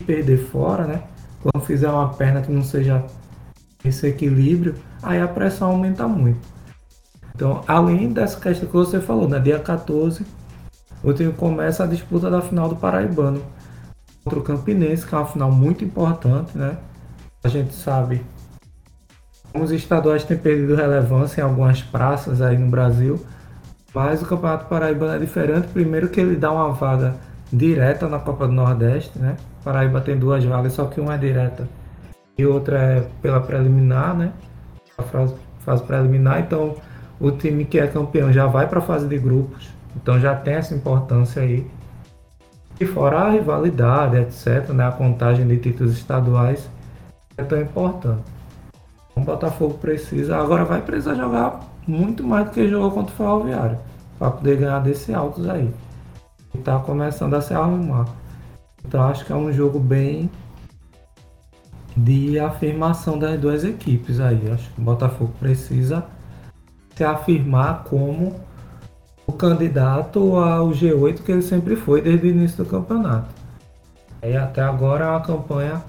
e 0.00 0.04
perder 0.04 0.38
fora, 0.46 0.84
né, 0.84 1.02
quando 1.42 1.62
fizer 1.64 1.88
uma 1.88 2.08
perna 2.08 2.40
que 2.40 2.50
não 2.50 2.62
seja 2.62 3.04
esse 3.84 4.06
equilíbrio, 4.06 4.74
aí 5.02 5.20
a 5.20 5.28
pressão 5.28 5.70
aumenta 5.70 6.08
muito. 6.08 6.40
Então, 7.34 7.62
além 7.66 8.12
dessa 8.12 8.40
questão 8.40 8.66
que 8.66 8.74
você 8.74 9.00
falou, 9.00 9.28
né, 9.28 9.38
dia 9.38 9.58
14, 9.58 10.24
o 11.02 11.12
time 11.12 11.32
começa 11.32 11.84
a 11.84 11.86
disputa 11.86 12.30
da 12.30 12.40
final 12.40 12.68
do 12.68 12.76
Paraibano 12.76 13.42
contra 14.24 14.38
o 14.38 14.42
Campinense, 14.42 15.06
que 15.06 15.14
é 15.14 15.18
uma 15.18 15.26
final 15.26 15.52
muito 15.52 15.84
importante, 15.84 16.56
né? 16.56 16.78
A 17.44 17.48
gente 17.48 17.74
sabe 17.74 18.24
os 19.54 19.70
estaduais 19.70 20.24
têm 20.24 20.36
perdido 20.36 20.74
relevância 20.74 21.42
em 21.42 21.44
algumas 21.44 21.82
praças 21.82 22.40
aí 22.40 22.56
no 22.56 22.68
Brasil, 22.68 23.24
mas 23.94 24.22
o 24.22 24.26
Campeonato 24.26 24.64
Paraibano 24.64 25.14
é 25.14 25.18
diferente. 25.18 25.68
Primeiro 25.68 26.08
que 26.08 26.18
ele 26.18 26.36
dá 26.36 26.50
uma 26.50 26.72
vaga 26.72 27.14
direta 27.52 28.08
na 28.08 28.18
Copa 28.18 28.46
do 28.46 28.52
Nordeste, 28.52 29.16
né? 29.18 29.36
Paraíba 29.62 30.00
tem 30.00 30.18
duas 30.18 30.42
vagas, 30.42 30.72
só 30.72 30.86
que 30.86 31.00
uma 31.00 31.14
é 31.14 31.18
direta 31.18 31.68
e 32.36 32.44
outra 32.44 32.78
é 32.78 33.08
pela 33.22 33.40
preliminar, 33.40 34.16
né? 34.16 34.32
A 34.96 35.02
fase, 35.02 35.34
fase 35.60 35.82
preliminar, 35.84 36.40
então 36.40 36.76
o 37.20 37.30
time 37.30 37.66
que 37.66 37.78
é 37.78 37.86
campeão 37.86 38.32
já 38.32 38.46
vai 38.46 38.66
para 38.66 38.78
a 38.78 38.82
fase 38.82 39.06
de 39.06 39.18
grupos, 39.18 39.68
então 39.94 40.18
já 40.18 40.34
tem 40.34 40.54
essa 40.54 40.74
importância 40.74 41.42
aí. 41.42 41.64
E 42.80 42.86
fora 42.86 43.18
a 43.18 43.30
rivalidade, 43.30 44.16
etc., 44.16 44.70
né? 44.70 44.88
A 44.88 44.92
contagem 44.92 45.46
de 45.46 45.58
títulos 45.58 45.92
estaduais 45.92 46.68
é 47.36 47.44
tão 47.44 47.60
importante. 47.60 48.22
O 49.16 49.20
Botafogo 49.20 49.74
precisa, 49.74 50.36
agora 50.36 50.64
vai 50.64 50.82
precisar 50.82 51.14
jogar 51.14 51.60
muito 51.86 52.24
mais 52.24 52.46
do 52.46 52.50
que 52.52 52.68
jogou 52.68 52.90
contra 52.90 53.12
o 53.12 53.16
Ferroviário 53.16 53.78
para 54.18 54.30
poder 54.30 54.56
ganhar 54.56 54.80
desse 54.80 55.14
altos 55.14 55.48
aí. 55.48 55.72
E 56.54 56.58
tá 56.58 56.78
começando 56.78 57.34
a 57.34 57.40
se 57.40 57.54
arrumar. 57.54 58.06
Então 58.84 59.02
acho 59.02 59.24
que 59.24 59.32
é 59.32 59.36
um 59.36 59.52
jogo 59.52 59.78
bem 59.78 60.30
de 61.96 62.38
afirmação 62.38 63.18
das 63.18 63.38
duas 63.38 63.64
equipes 63.64 64.20
aí. 64.20 64.50
Acho 64.50 64.70
que 64.70 64.80
o 64.80 64.84
Botafogo 64.84 65.32
precisa 65.38 66.04
se 66.94 67.04
afirmar 67.04 67.84
como 67.84 68.40
o 69.26 69.32
candidato 69.32 70.36
ao 70.36 70.68
G8 70.70 71.22
que 71.22 71.32
ele 71.32 71.42
sempre 71.42 71.76
foi 71.76 72.02
desde 72.02 72.26
o 72.26 72.30
início 72.30 72.64
do 72.64 72.70
campeonato. 72.70 73.28
E 74.22 74.36
até 74.36 74.62
agora 74.62 75.04
é 75.04 75.08
uma 75.08 75.20
campanha 75.20 75.82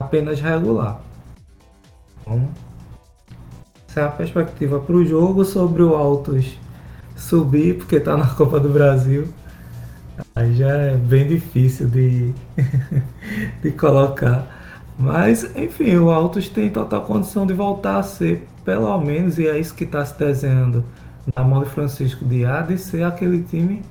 apenas 0.00 0.40
regular. 0.40 1.00
Então, 2.22 2.48
essa 3.88 4.00
é 4.00 4.04
a 4.04 4.08
perspectiva 4.08 4.80
para 4.80 4.96
o 4.96 5.04
jogo 5.04 5.44
sobre 5.44 5.82
o 5.82 5.94
Altos 5.94 6.58
subir, 7.16 7.76
porque 7.76 7.96
está 7.96 8.16
na 8.16 8.26
Copa 8.26 8.58
do 8.58 8.70
Brasil. 8.70 9.28
Aí 10.34 10.54
já 10.54 10.68
é 10.68 10.96
bem 10.96 11.28
difícil 11.28 11.88
de, 11.88 12.32
de 13.62 13.70
colocar. 13.72 14.46
Mas, 14.98 15.44
enfim, 15.56 15.96
o 15.96 16.10
Altos 16.10 16.48
tem 16.48 16.70
total 16.70 17.02
condição 17.02 17.46
de 17.46 17.54
voltar 17.54 17.98
a 17.98 18.02
ser, 18.02 18.46
pelo 18.64 18.98
menos, 18.98 19.38
e 19.38 19.46
é 19.46 19.58
isso 19.58 19.74
que 19.74 19.84
está 19.84 20.04
se 20.04 20.18
desenhando 20.18 20.84
na 21.36 21.42
mão 21.42 21.62
de 21.62 21.70
Francisco 21.70 22.24
Diá, 22.24 22.62
de 22.62 22.78
ser 22.78 23.02
aquele 23.02 23.42
time 23.42 23.82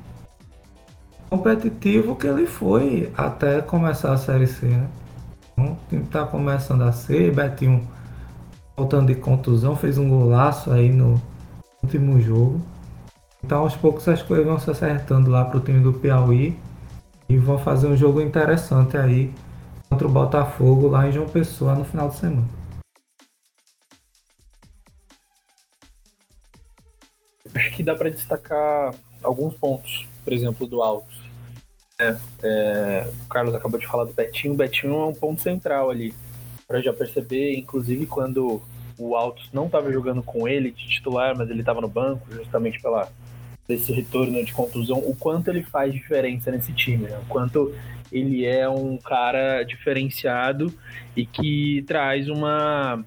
competitivo 1.30 2.16
que 2.16 2.26
ele 2.26 2.48
foi 2.48 3.12
até 3.16 3.62
começar 3.62 4.14
a 4.14 4.18
Série 4.18 4.48
C, 4.48 4.66
né? 4.66 4.88
O 5.66 5.78
time 5.90 6.04
está 6.04 6.26
começando 6.26 6.84
a 6.84 6.92
ser, 6.92 7.34
Betinho 7.34 7.88
voltando 8.80 9.08
de 9.08 9.16
contusão, 9.16 9.76
fez 9.76 9.98
um 9.98 10.08
golaço 10.08 10.72
aí 10.72 10.90
no 10.90 11.22
último 11.84 12.20
jogo. 12.22 12.62
Então 13.44 13.60
aos 13.60 13.76
poucos 13.76 14.08
as 14.08 14.22
coisas 14.22 14.46
vão 14.46 14.58
se 14.58 14.72
acertando 14.72 15.30
lá 15.30 15.44
para 15.44 15.58
o 15.58 15.62
time 15.62 15.82
do 15.82 15.92
Piauí 15.92 16.58
e 17.28 17.38
vão 17.38 17.58
fazer 17.58 17.88
um 17.88 17.98
jogo 17.98 18.22
interessante 18.22 18.96
aí 18.98 19.34
contra 19.90 20.08
o 20.08 20.12
Botafogo 20.12 20.88
lá 20.88 21.08
em 21.08 21.12
João 21.12 21.28
Pessoa 21.28 21.76
no 21.76 21.84
final 21.84 22.10
de 22.10 22.16
semana. 22.16 22.48
Acho 27.54 27.72
que 27.76 27.84
dá 27.84 27.96
para 27.96 28.10
destacar 28.10 28.94
alguns 29.22 29.56
pontos, 29.56 30.08
por 30.24 30.32
exemplo, 30.32 30.66
do 30.66 30.82
Altos. 30.82 31.19
É, 32.00 32.16
é, 32.44 33.12
o 33.26 33.28
Carlos 33.28 33.54
acabou 33.54 33.80
de 33.80 33.86
falar 33.86 34.06
do 34.06 34.14
Betinho. 34.14 34.54
O 34.54 34.58
Betinho 34.58 34.94
é 34.94 35.06
um 35.06 35.14
ponto 35.14 35.42
central 35.42 35.90
ali 35.90 36.14
para 36.68 36.82
já 36.82 36.94
perceber, 36.94 37.56
inclusive 37.58 38.06
quando 38.06 38.62
o 38.98 39.16
Altos 39.16 39.50
não 39.52 39.66
estava 39.66 39.92
jogando 39.92 40.24
com 40.24 40.48
ele 40.48 40.72
de 40.72 40.88
titular, 40.88 41.36
mas 41.38 41.50
ele 41.50 41.62
estava 41.62 41.82
no 41.82 41.88
banco, 41.88 42.26
justamente 42.32 42.82
pela 42.82 43.12
desse 43.68 43.94
retorno 43.94 44.44
de 44.44 44.52
contusão, 44.52 44.98
o 44.98 45.16
quanto 45.16 45.50
ele 45.50 45.62
faz 45.62 45.94
diferença 45.94 46.50
nesse 46.50 46.74
time, 46.74 47.08
né? 47.08 47.20
o 47.20 47.26
quanto 47.26 47.72
ele 48.12 48.44
é 48.44 48.68
um 48.68 48.98
cara 48.98 49.62
diferenciado 49.62 50.74
e 51.16 51.24
que 51.24 51.84
traz 51.88 52.28
uma 52.28 53.06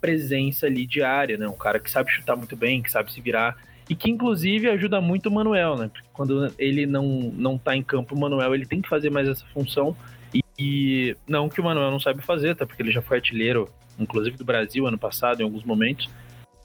presença 0.00 0.66
ali 0.66 0.84
diária, 0.84 1.38
né? 1.38 1.46
Um 1.46 1.56
cara 1.56 1.78
que 1.78 1.88
sabe 1.88 2.10
chutar 2.10 2.36
muito 2.36 2.56
bem, 2.56 2.82
que 2.82 2.90
sabe 2.90 3.12
se 3.12 3.20
virar 3.20 3.56
e 3.88 3.94
que 3.94 4.10
inclusive 4.10 4.68
ajuda 4.68 5.00
muito 5.00 5.28
o 5.28 5.32
Manuel, 5.32 5.76
né? 5.76 5.90
Porque 5.92 6.08
quando 6.12 6.52
ele 6.58 6.86
não 6.86 7.32
não 7.34 7.58
tá 7.58 7.76
em 7.76 7.82
campo, 7.82 8.14
o 8.14 8.18
Manuel 8.18 8.54
ele 8.54 8.66
tem 8.66 8.80
que 8.80 8.88
fazer 8.88 9.10
mais 9.10 9.28
essa 9.28 9.44
função 9.52 9.96
e 10.58 11.16
não 11.26 11.48
que 11.48 11.60
o 11.60 11.64
Manuel 11.64 11.90
não 11.90 12.00
sabe 12.00 12.22
fazer, 12.22 12.54
tá? 12.54 12.66
Porque 12.66 12.82
ele 12.82 12.92
já 12.92 13.02
foi 13.02 13.18
artilheiro, 13.18 13.68
inclusive 13.98 14.36
do 14.36 14.44
Brasil 14.44 14.86
ano 14.86 14.98
passado, 14.98 15.40
em 15.40 15.44
alguns 15.44 15.64
momentos, 15.64 16.08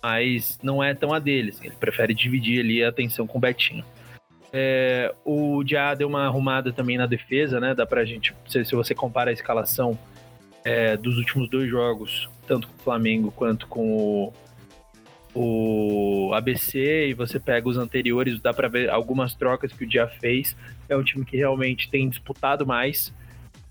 mas 0.01 0.59
não 0.61 0.83
é 0.83 0.93
tão 0.93 1.13
a 1.13 1.19
dele. 1.19 1.53
Ele 1.61 1.75
prefere 1.75 2.13
dividir 2.13 2.61
ali 2.61 2.83
a 2.83 2.89
atenção 2.89 3.25
com 3.25 3.37
o 3.37 3.41
Betinho. 3.41 3.83
É, 4.51 5.13
o 5.23 5.63
Diá 5.63 5.93
deu 5.93 6.07
uma 6.07 6.25
arrumada 6.25 6.71
também 6.71 6.97
na 6.97 7.05
defesa, 7.05 7.59
né? 7.59 7.75
Dá 7.75 7.85
pra 7.85 8.05
gente, 8.05 8.33
se, 8.47 8.63
se 8.65 8.75
você 8.75 8.95
compara 8.95 9.29
a 9.29 9.33
escalação 9.33 9.97
é, 10.63 10.97
dos 10.97 11.17
últimos 11.17 11.49
dois 11.49 11.69
jogos, 11.69 12.29
tanto 12.47 12.67
com 12.67 12.75
o 12.75 12.83
Flamengo 12.83 13.31
quanto 13.31 13.67
com 13.67 13.95
o, 13.95 14.33
o 15.33 16.08
ABC, 16.33 17.09
e 17.09 17.13
você 17.13 17.39
pega 17.39 17.67
os 17.67 17.77
anteriores, 17.77 18.39
dá 18.39 18.53
pra 18.53 18.67
ver 18.67 18.89
algumas 18.89 19.33
trocas 19.33 19.71
que 19.73 19.83
o 19.83 19.87
Diá 19.87 20.07
fez. 20.07 20.55
É 20.87 20.95
um 20.95 21.03
time 21.03 21.25
que 21.25 21.37
realmente 21.37 21.89
tem 21.89 22.09
disputado 22.09 22.65
mais. 22.65 23.13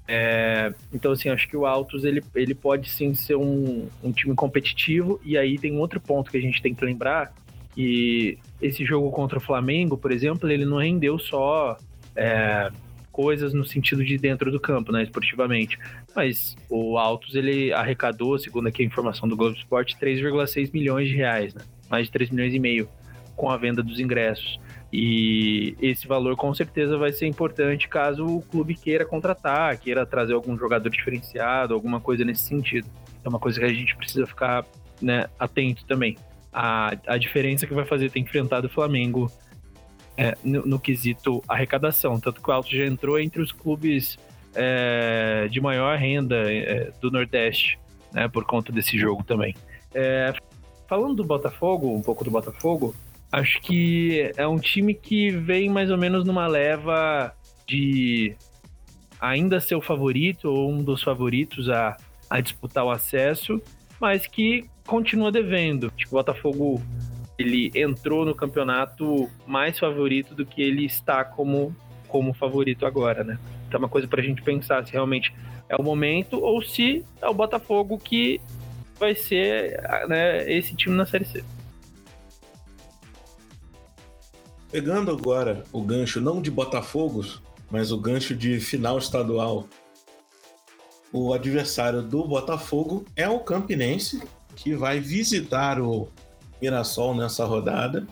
É, 0.07 0.73
então, 0.93 1.13
assim, 1.13 1.29
acho 1.29 1.47
que 1.47 1.57
o 1.57 1.67
Altos 1.67 2.05
ele, 2.05 2.23
ele 2.35 2.55
pode 2.55 2.89
sim 2.89 3.13
ser 3.15 3.37
um, 3.37 3.89
um 4.03 4.11
time 4.11 4.35
competitivo. 4.35 5.21
E 5.25 5.37
aí 5.37 5.59
tem 5.59 5.73
um 5.73 5.81
outro 5.81 6.01
ponto 6.01 6.31
que 6.31 6.39
a 6.39 6.41
gente 6.41 6.63
tem 6.63 6.75
que 6.75 6.85
lembrar: 6.85 7.35
que 7.75 8.39
esse 8.61 8.85
jogo 8.85 9.11
contra 9.11 9.39
o 9.39 9.41
Flamengo, 9.41 9.99
por 9.99 10.11
exemplo, 10.11 10.51
ele 10.51 10.65
não 10.65 10.79
rendeu 10.79 11.19
só 11.19 11.77
é, 12.17 12.71
coisas 13.13 13.53
no 13.53 13.67
sentido 13.67 14.05
de 14.05 14.17
dentro 14.17 14.51
do 14.51 14.59
campo, 14.59 14.93
né, 14.93 15.03
esportivamente. 15.03 15.79
Mas 16.17 16.57
o 16.71 16.97
Altos 16.97 17.35
ele 17.35 17.73
arrecadou, 17.73 18.39
segundo 18.39 18.69
aqui 18.69 18.83
a 18.83 18.87
informação 18.87 19.29
do 19.29 19.37
Globo 19.37 19.57
Esporte, 19.57 19.97
3,6 20.01 20.73
milhões 20.73 21.09
de 21.09 21.17
reais, 21.17 21.53
né? 21.53 21.63
Mais 21.91 22.07
de 22.07 22.13
3 22.13 22.31
milhões 22.31 22.55
e 22.55 22.59
meio 22.59 22.89
com 23.37 23.51
a 23.51 23.57
venda 23.57 23.83
dos 23.83 24.01
ingressos. 24.01 24.59
E 24.93 25.77
esse 25.81 26.07
valor 26.07 26.35
com 26.35 26.53
certeza 26.55 26.97
vai 26.97 27.13
ser 27.13 27.27
importante 27.27 27.89
caso 27.89 28.25
o 28.25 28.43
clube 28.43 28.75
queira 28.75 29.05
contratar, 29.05 29.79
queira 29.79 30.07
trazer 30.07 30.33
algum 30.33 30.57
jogador 30.57 30.89
diferenciado, 30.89 31.75
alguma 31.75 32.01
coisa 32.01 32.25
nesse 32.25 32.45
sentido. 32.45 32.89
É 33.25 33.29
uma 33.29 33.39
coisa 33.39 33.61
que 33.61 33.67
a 33.67 33.73
gente 33.73 33.95
precisa 33.97 34.27
ficar 34.27 34.65
né, 35.01 35.27
atento 35.39 35.85
também. 35.85 36.17
A, 36.53 36.97
a 37.07 37.19
diferença 37.19 37.67
que 37.67 37.75
vai 37.75 37.85
fazer 37.85 38.11
ter 38.11 38.19
enfrentado 38.19 38.67
o 38.67 38.71
Flamengo 38.71 39.31
é, 40.17 40.37
no, 40.43 40.67
no, 40.67 40.81
quesito 40.81 41.43
arrecadação. 41.47 42.19
Tanto 42.19 42.43
que 42.43 42.51
o 42.51 42.53
Alto 42.53 42.75
já 42.75 42.87
entrou 42.87 43.21
entre 43.21 43.43
os 43.43 43.53
clubes 43.53 44.19
é, 44.55 45.47
de 45.51 45.61
maior 45.61 45.97
renda 45.99 46.51
é, 46.51 46.91
do 47.01 47.11
Nordeste, 47.11 47.79
né, 48.13 48.27
por 48.27 48.45
conta 48.45 48.73
desse 48.73 48.99
jogo 48.99 49.23
também. 49.23 49.55
Falando 50.89 51.15
do 51.15 51.25
Botafogo, 51.25 51.95
um 51.95 52.03
pouco 52.03 52.25
do 52.25 52.31
Botafogo, 52.31 52.95
Acho 53.31 53.61
que 53.61 54.33
é 54.37 54.47
um 54.47 54.59
time 54.59 54.95
que 54.95 55.31
vem 55.31 55.69
mais 55.69 55.91
ou 55.91 55.99
menos 55.99 56.25
numa 56.25 56.47
leva 56.47 57.35
de 57.67 58.35
ainda 59.21 59.61
ser 59.61 59.75
o 59.75 59.83
favorito 59.83 60.49
ou 60.49 60.71
um 60.71 60.83
dos 60.83 61.03
favoritos 61.03 61.69
a, 61.69 61.95
a 62.31 62.41
disputar 62.41 62.85
o 62.85 62.91
acesso, 62.91 63.61
mas 64.01 64.27
que 64.27 64.65
continua 64.87 65.31
devendo. 65.31 65.91
Tipo, 65.91 66.17
o 66.17 66.19
Botafogo 66.19 66.83
ele 67.39 67.71
entrou 67.75 68.25
no 68.25 68.35
campeonato 68.35 69.29
mais 69.47 69.79
favorito 69.79 70.35
do 70.35 70.47
que 70.47 70.63
ele 70.63 70.87
está 70.87 71.23
como, 71.23 71.77
como 72.09 72.33
favorito 72.33 72.87
agora, 72.87 73.23
né? 73.23 73.39
Então 73.69 73.77
é 73.77 73.83
uma 73.83 73.91
coisa 73.91 74.09
para 74.09 74.23
a 74.23 74.25
gente 74.25 74.41
pensar 74.41 74.87
se 74.87 74.93
realmente 74.93 75.35
é 75.69 75.77
o 75.77 75.83
momento 75.83 76.43
ou 76.43 76.63
se 76.63 77.05
é 77.21 77.29
o 77.29 77.35
Botafogo 77.35 77.99
que 77.99 78.41
vai 78.99 79.15
ser 79.15 79.81
né, 80.09 80.51
esse 80.51 80.75
time 80.75 80.97
na 80.97 81.07
Série 81.07 81.25
C. 81.25 81.45
Pegando 84.71 85.11
agora 85.11 85.65
o 85.73 85.81
gancho 85.81 86.21
não 86.21 86.43
de 86.43 86.51
Botafogos, 86.51 87.41
mas 87.71 87.91
o 87.91 87.99
gancho 87.99 88.35
de 88.35 88.61
final 88.61 88.99
estadual. 88.99 89.67
O 91.11 91.33
adversário 91.33 92.03
do 92.03 92.27
Botafogo 92.27 93.07
é 93.17 93.27
o 93.27 93.41
Campinense, 93.41 94.23
que 94.55 94.75
vai 94.75 95.01
visitar 95.01 95.81
o 95.81 96.09
Mirassol 96.61 97.15
nessa 97.15 97.47
rodada. 97.47 98.07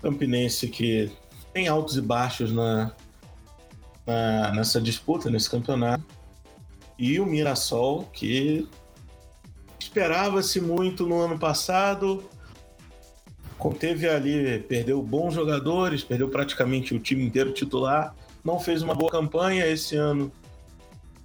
Campinense 0.00 0.68
que 0.68 1.10
tem 1.52 1.68
altos 1.68 1.98
e 1.98 2.00
baixos 2.00 2.52
na, 2.52 2.92
na, 4.06 4.52
nessa 4.52 4.80
disputa, 4.80 5.28
nesse 5.28 5.50
campeonato. 5.50 6.04
E 6.98 7.20
o 7.20 7.26
Mirassol, 7.26 8.04
que 8.14 8.66
esperava-se 9.96 10.60
muito 10.60 11.06
no 11.06 11.18
ano 11.22 11.38
passado, 11.38 12.22
teve 13.80 14.06
ali, 14.06 14.60
perdeu 14.60 15.02
bons 15.02 15.32
jogadores, 15.32 16.04
perdeu 16.04 16.28
praticamente 16.28 16.94
o 16.94 17.00
time 17.00 17.24
inteiro 17.24 17.50
titular, 17.50 18.14
não 18.44 18.60
fez 18.60 18.82
uma 18.82 18.94
boa 18.94 19.10
campanha 19.10 19.66
esse 19.66 19.96
ano, 19.96 20.30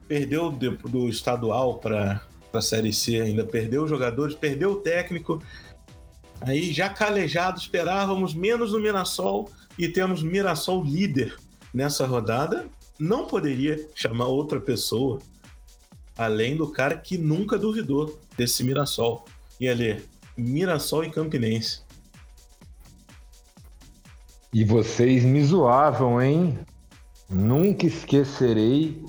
perdeu 0.07 0.49
do, 0.49 0.77
do 0.77 1.09
estadual 1.09 1.79
para 1.79 2.21
a 2.53 2.61
Série 2.61 2.93
C, 2.93 3.19
ainda 3.19 3.43
perdeu 3.43 3.85
jogadores, 3.89 4.35
perdeu 4.35 4.71
o 4.71 4.75
técnico. 4.75 5.43
Aí 6.39 6.71
já 6.71 6.87
calejado, 6.87 7.59
esperávamos 7.59 8.33
menos 8.33 8.71
no 8.71 8.79
Mirassol 8.79 9.51
e 9.77 9.89
temos 9.89 10.23
Mirassol 10.23 10.81
líder 10.81 11.35
nessa 11.73 12.07
rodada. 12.07 12.67
Não 12.97 13.27
poderia 13.27 13.89
chamar 13.93 14.27
outra 14.27 14.61
pessoa 14.61 15.19
além 16.17 16.55
do 16.55 16.67
cara 16.67 16.95
que 16.97 17.17
nunca 17.17 17.57
duvidou 17.57 18.19
desse 18.41 18.63
Mirassol. 18.63 19.23
E 19.59 19.69
ali, 19.69 20.03
Mirassol 20.35 21.03
e 21.03 21.11
Campinense. 21.11 21.81
E 24.51 24.63
vocês 24.63 25.23
me 25.23 25.43
zoavam, 25.43 26.19
hein? 26.19 26.57
Nunca 27.29 27.85
esquecerei 27.85 29.05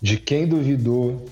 de 0.00 0.16
quem 0.16 0.46
duvidou 0.46 1.24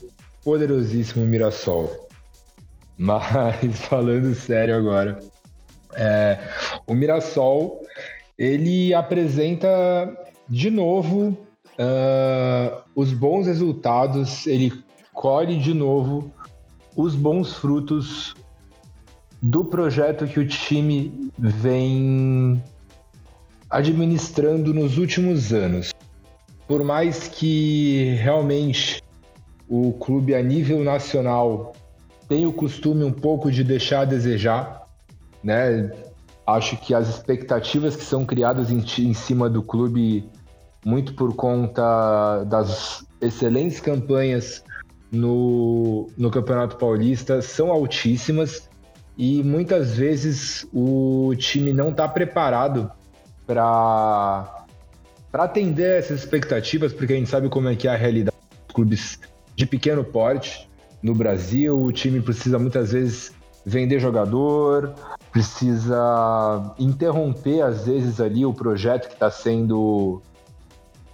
poderosíssimo 0.42 1.24
Mirassol. 1.24 2.08
Mas 2.98 3.80
falando 3.88 4.34
sério 4.34 4.76
agora, 4.76 5.20
é, 5.94 6.38
o 6.86 6.92
Mirassol 6.92 7.80
ele 8.36 8.92
apresenta 8.92 10.12
de 10.48 10.70
novo 10.70 11.38
uh, 11.78 12.82
os 12.96 13.12
bons 13.12 13.46
resultados, 13.46 14.46
ele 14.46 14.72
colhe 15.14 15.56
de 15.56 15.72
novo 15.72 16.32
os 16.96 17.14
bons 17.14 17.54
frutos 17.54 18.34
do 19.42 19.64
projeto 19.64 20.26
que 20.26 20.38
o 20.38 20.46
time 20.46 21.30
vem 21.38 22.62
administrando 23.68 24.74
nos 24.74 24.98
últimos 24.98 25.52
anos. 25.52 25.92
Por 26.66 26.84
mais 26.84 27.28
que 27.28 28.16
realmente 28.20 29.02
o 29.68 29.92
clube 29.94 30.34
a 30.34 30.42
nível 30.42 30.82
nacional 30.82 31.72
tenha 32.28 32.48
o 32.48 32.52
costume 32.52 33.04
um 33.04 33.12
pouco 33.12 33.50
de 33.50 33.64
deixar 33.64 34.00
a 34.00 34.04
desejar, 34.04 34.86
né? 35.42 35.90
Acho 36.46 36.76
que 36.76 36.92
as 36.92 37.08
expectativas 37.08 37.94
que 37.94 38.04
são 38.04 38.24
criadas 38.24 38.70
em, 38.70 38.78
em 38.78 39.14
cima 39.14 39.48
do 39.48 39.62
clube, 39.62 40.28
muito 40.84 41.14
por 41.14 41.34
conta 41.34 42.44
das 42.44 43.06
excelentes 43.20 43.80
campanhas 43.80 44.64
no, 45.10 46.08
no 46.16 46.30
Campeonato 46.30 46.76
Paulista, 46.76 47.42
são 47.42 47.70
altíssimas 47.70 48.68
e 49.16 49.42
muitas 49.42 49.96
vezes 49.96 50.66
o 50.72 51.34
time 51.36 51.72
não 51.72 51.90
está 51.90 52.08
preparado 52.08 52.90
para 53.46 54.66
atender 55.32 55.98
essas 55.98 56.20
expectativas, 56.20 56.92
porque 56.92 57.12
a 57.12 57.16
gente 57.16 57.28
sabe 57.28 57.48
como 57.48 57.68
é 57.68 57.74
que 57.74 57.88
é 57.88 57.90
a 57.90 57.96
realidade 57.96 58.36
dos 58.66 58.74
clubes 58.74 59.20
de 59.56 59.66
pequeno 59.66 60.04
porte 60.04 60.68
no 61.02 61.14
Brasil, 61.14 61.78
o 61.82 61.92
time 61.92 62.20
precisa 62.20 62.58
muitas 62.58 62.92
vezes 62.92 63.32
vender 63.64 64.00
jogador, 64.00 64.94
precisa 65.32 66.74
interromper 66.78 67.62
às 67.62 67.86
vezes 67.86 68.20
ali 68.20 68.44
o 68.44 68.54
projeto 68.54 69.08
que 69.08 69.14
está 69.14 69.30
sendo 69.30 70.22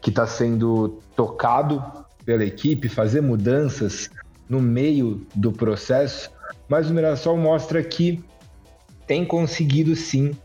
que 0.00 0.11
está 0.11 0.26
sendo 0.26 1.00
tocado 1.16 1.82
pela 2.26 2.44
equipe, 2.44 2.88
fazer 2.88 3.22
mudanças 3.22 4.10
no 4.48 4.60
meio 4.60 5.24
do 5.34 5.52
processo, 5.52 6.30
mas 6.68 6.90
o 6.90 6.94
Mirassol 6.94 7.36
mostra 7.36 7.82
que 7.82 8.22
tem 9.06 9.24
conseguido 9.24 9.94
sim 9.94 10.36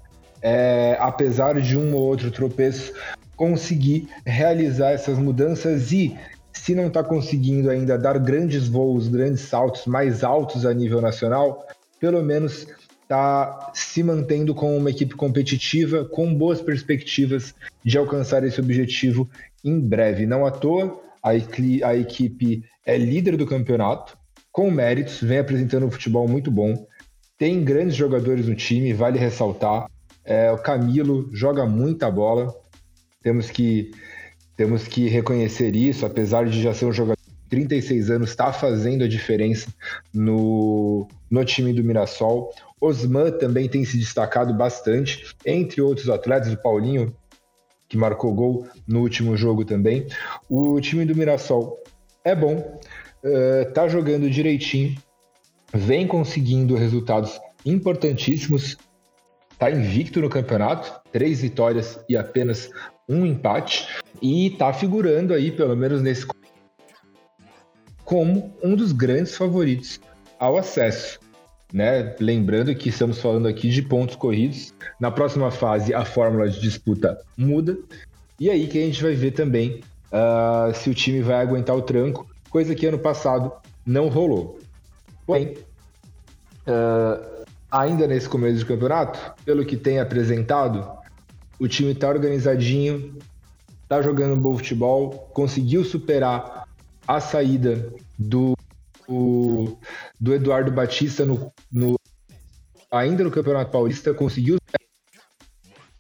é, 0.42 0.96
apesar 1.00 1.60
de 1.60 1.78
um 1.78 1.94
ou 1.94 2.02
outro 2.02 2.32
tropeço, 2.32 2.94
conseguir 3.36 4.08
realizar 4.26 4.92
essas 4.92 5.18
mudanças 5.18 5.92
e, 5.92 6.18
se 6.52 6.76
não 6.76 6.88
está 6.88 7.04
conseguindo 7.04 7.70
ainda 7.70 7.98
dar 7.98 8.18
grandes 8.20 8.68
voos, 8.68 9.08
grandes 9.08 9.42
saltos 9.42 9.86
mais 9.86 10.24
altos 10.24 10.66
a 10.66 10.74
nível 10.74 11.02
nacional, 11.02 11.66
pelo 12.00 12.24
menos 12.24 12.68
está 13.04 13.72
se 13.74 14.02
mantendo 14.02 14.56
com 14.56 14.78
uma 14.78 14.90
equipe 14.90 15.16
competitiva, 15.16 16.06
com 16.06 16.34
boas 16.34 16.62
perspectivas 16.62 17.54
de 17.84 17.98
alcançar 17.98 18.44
esse 18.44 18.60
objetivo 18.60 19.30
em 19.64 19.80
breve. 19.80 20.26
Não 20.26 20.46
à 20.46 20.52
toa, 20.52 21.00
a, 21.24 21.30
a 21.30 21.96
equipe 21.96 22.64
é 22.86 22.98
líder 22.98 23.38
do 23.38 23.46
campeonato, 23.46 24.18
com 24.52 24.70
méritos, 24.70 25.22
vem 25.22 25.40
apresentando 25.40 25.86
um 25.86 25.92
futebol 25.92 26.28
muito 26.28 26.52
bom, 26.52 26.86
tem 27.42 27.64
grandes 27.64 27.96
jogadores 27.96 28.48
no 28.48 28.56
time, 28.56 28.94
vale 28.94 29.18
ressaltar. 29.18 29.90
É, 30.24 30.52
o 30.52 30.60
Camilo 30.60 31.28
joga 31.34 31.66
muita 31.66 32.12
bola. 32.12 32.54
Temos 33.24 33.50
que, 33.50 33.90
temos 34.56 34.88
que 34.88 35.08
reconhecer 35.08 35.76
isso, 35.76 36.06
apesar 36.06 36.46
de 36.48 36.62
já 36.62 36.72
ser 36.72 36.86
um 36.86 36.94
jogador 36.94 37.18
de 37.18 37.50
36 37.50 38.12
anos, 38.12 38.30
está 38.30 38.54
fazendo 38.54 39.04
a 39.04 39.08
diferença 39.08 39.74
no, 40.14 41.08
no 41.32 41.44
time 41.44 41.74
do 41.74 41.84
Mirassol. 41.84 42.54
Osman 42.80 43.32
também 43.32 43.68
tem 43.68 43.84
se 43.86 43.98
destacado 43.98 44.54
bastante, 44.54 45.36
entre 45.44 45.82
outros 45.82 46.10
atletas, 46.10 46.54
o 46.54 46.58
Paulinho, 46.58 47.12
que 47.92 47.98
marcou 47.98 48.34
gol 48.34 48.66
no 48.88 49.02
último 49.02 49.36
jogo 49.36 49.66
também. 49.66 50.08
O 50.50 50.80
time 50.80 51.04
do 51.04 51.14
Mirassol 51.14 51.78
é 52.24 52.34
bom, 52.34 52.80
está 53.68 53.84
uh, 53.84 53.90
jogando 53.90 54.30
direitinho, 54.30 54.96
vem 55.74 56.08
conseguindo 56.08 56.74
resultados 56.76 57.38
importantíssimos 57.66 58.78
está 59.52 59.70
invicto 59.70 60.22
no 60.22 60.30
campeonato, 60.30 61.02
três 61.12 61.42
vitórias 61.42 62.00
e 62.08 62.16
apenas 62.16 62.72
um 63.08 63.26
empate, 63.26 63.88
e 64.22 64.48
está 64.48 64.72
figurando 64.72 65.34
aí, 65.34 65.52
pelo 65.52 65.76
menos 65.76 66.02
nesse 66.02 66.26
como 68.06 68.56
um 68.64 68.74
dos 68.74 68.94
grandes 68.94 69.36
favoritos 69.36 70.00
ao 70.40 70.58
acesso. 70.58 71.20
Né? 71.74 72.16
Lembrando 72.20 72.76
que 72.76 72.90
estamos 72.90 73.20
falando 73.20 73.48
aqui 73.48 73.70
de 73.70 73.82
pontos 73.82 74.16
corridos. 74.16 74.74
Na 75.00 75.10
próxima 75.10 75.50
fase, 75.52 75.94
a 75.94 76.04
fórmula 76.04 76.50
de 76.50 76.60
disputa 76.60 77.18
muda. 77.38 77.78
E 78.40 78.50
aí 78.50 78.68
que 78.68 78.78
a 78.78 78.86
gente 78.86 79.02
vai 79.02 79.14
ver 79.14 79.32
também 79.32 79.82
uh, 80.12 80.74
se 80.74 80.90
o 80.90 80.94
time 80.94 81.22
vai 81.22 81.42
aguentar 81.42 81.76
o 81.76 81.82
tranco, 81.82 82.28
coisa 82.50 82.76
que 82.76 82.86
ano 82.86 83.00
passado 83.00 83.52
não 83.86 84.10
rolou. 84.10 84.60
Porém, 85.26 85.56
uh, 86.68 87.46
ainda 87.72 88.08
nesse 88.08 88.28
começo 88.28 88.58
de 88.60 88.66
campeonato, 88.66 89.34
pelo 89.46 89.66
que 89.66 89.78
tem 89.78 90.00
apresentado, 90.00 90.86
o 91.60 91.68
time 91.68 91.92
está 91.92 92.10
organizadinho, 92.10 93.18
está 93.84 94.02
jogando 94.02 94.34
um 94.34 94.40
bom 94.40 94.58
futebol, 94.58 95.30
conseguiu 95.34 95.84
superar 95.84 96.68
a 97.08 97.20
saída 97.20 97.94
do, 98.18 98.54
o, 99.08 99.78
do 100.20 100.34
Eduardo 100.34 100.72
Batista 100.72 101.26
no, 101.26 101.52
no, 101.72 101.96
ainda 102.92 103.24
no 103.24 103.32
Campeonato 103.32 103.72
Paulista, 103.72 104.14
conseguiu 104.14 104.58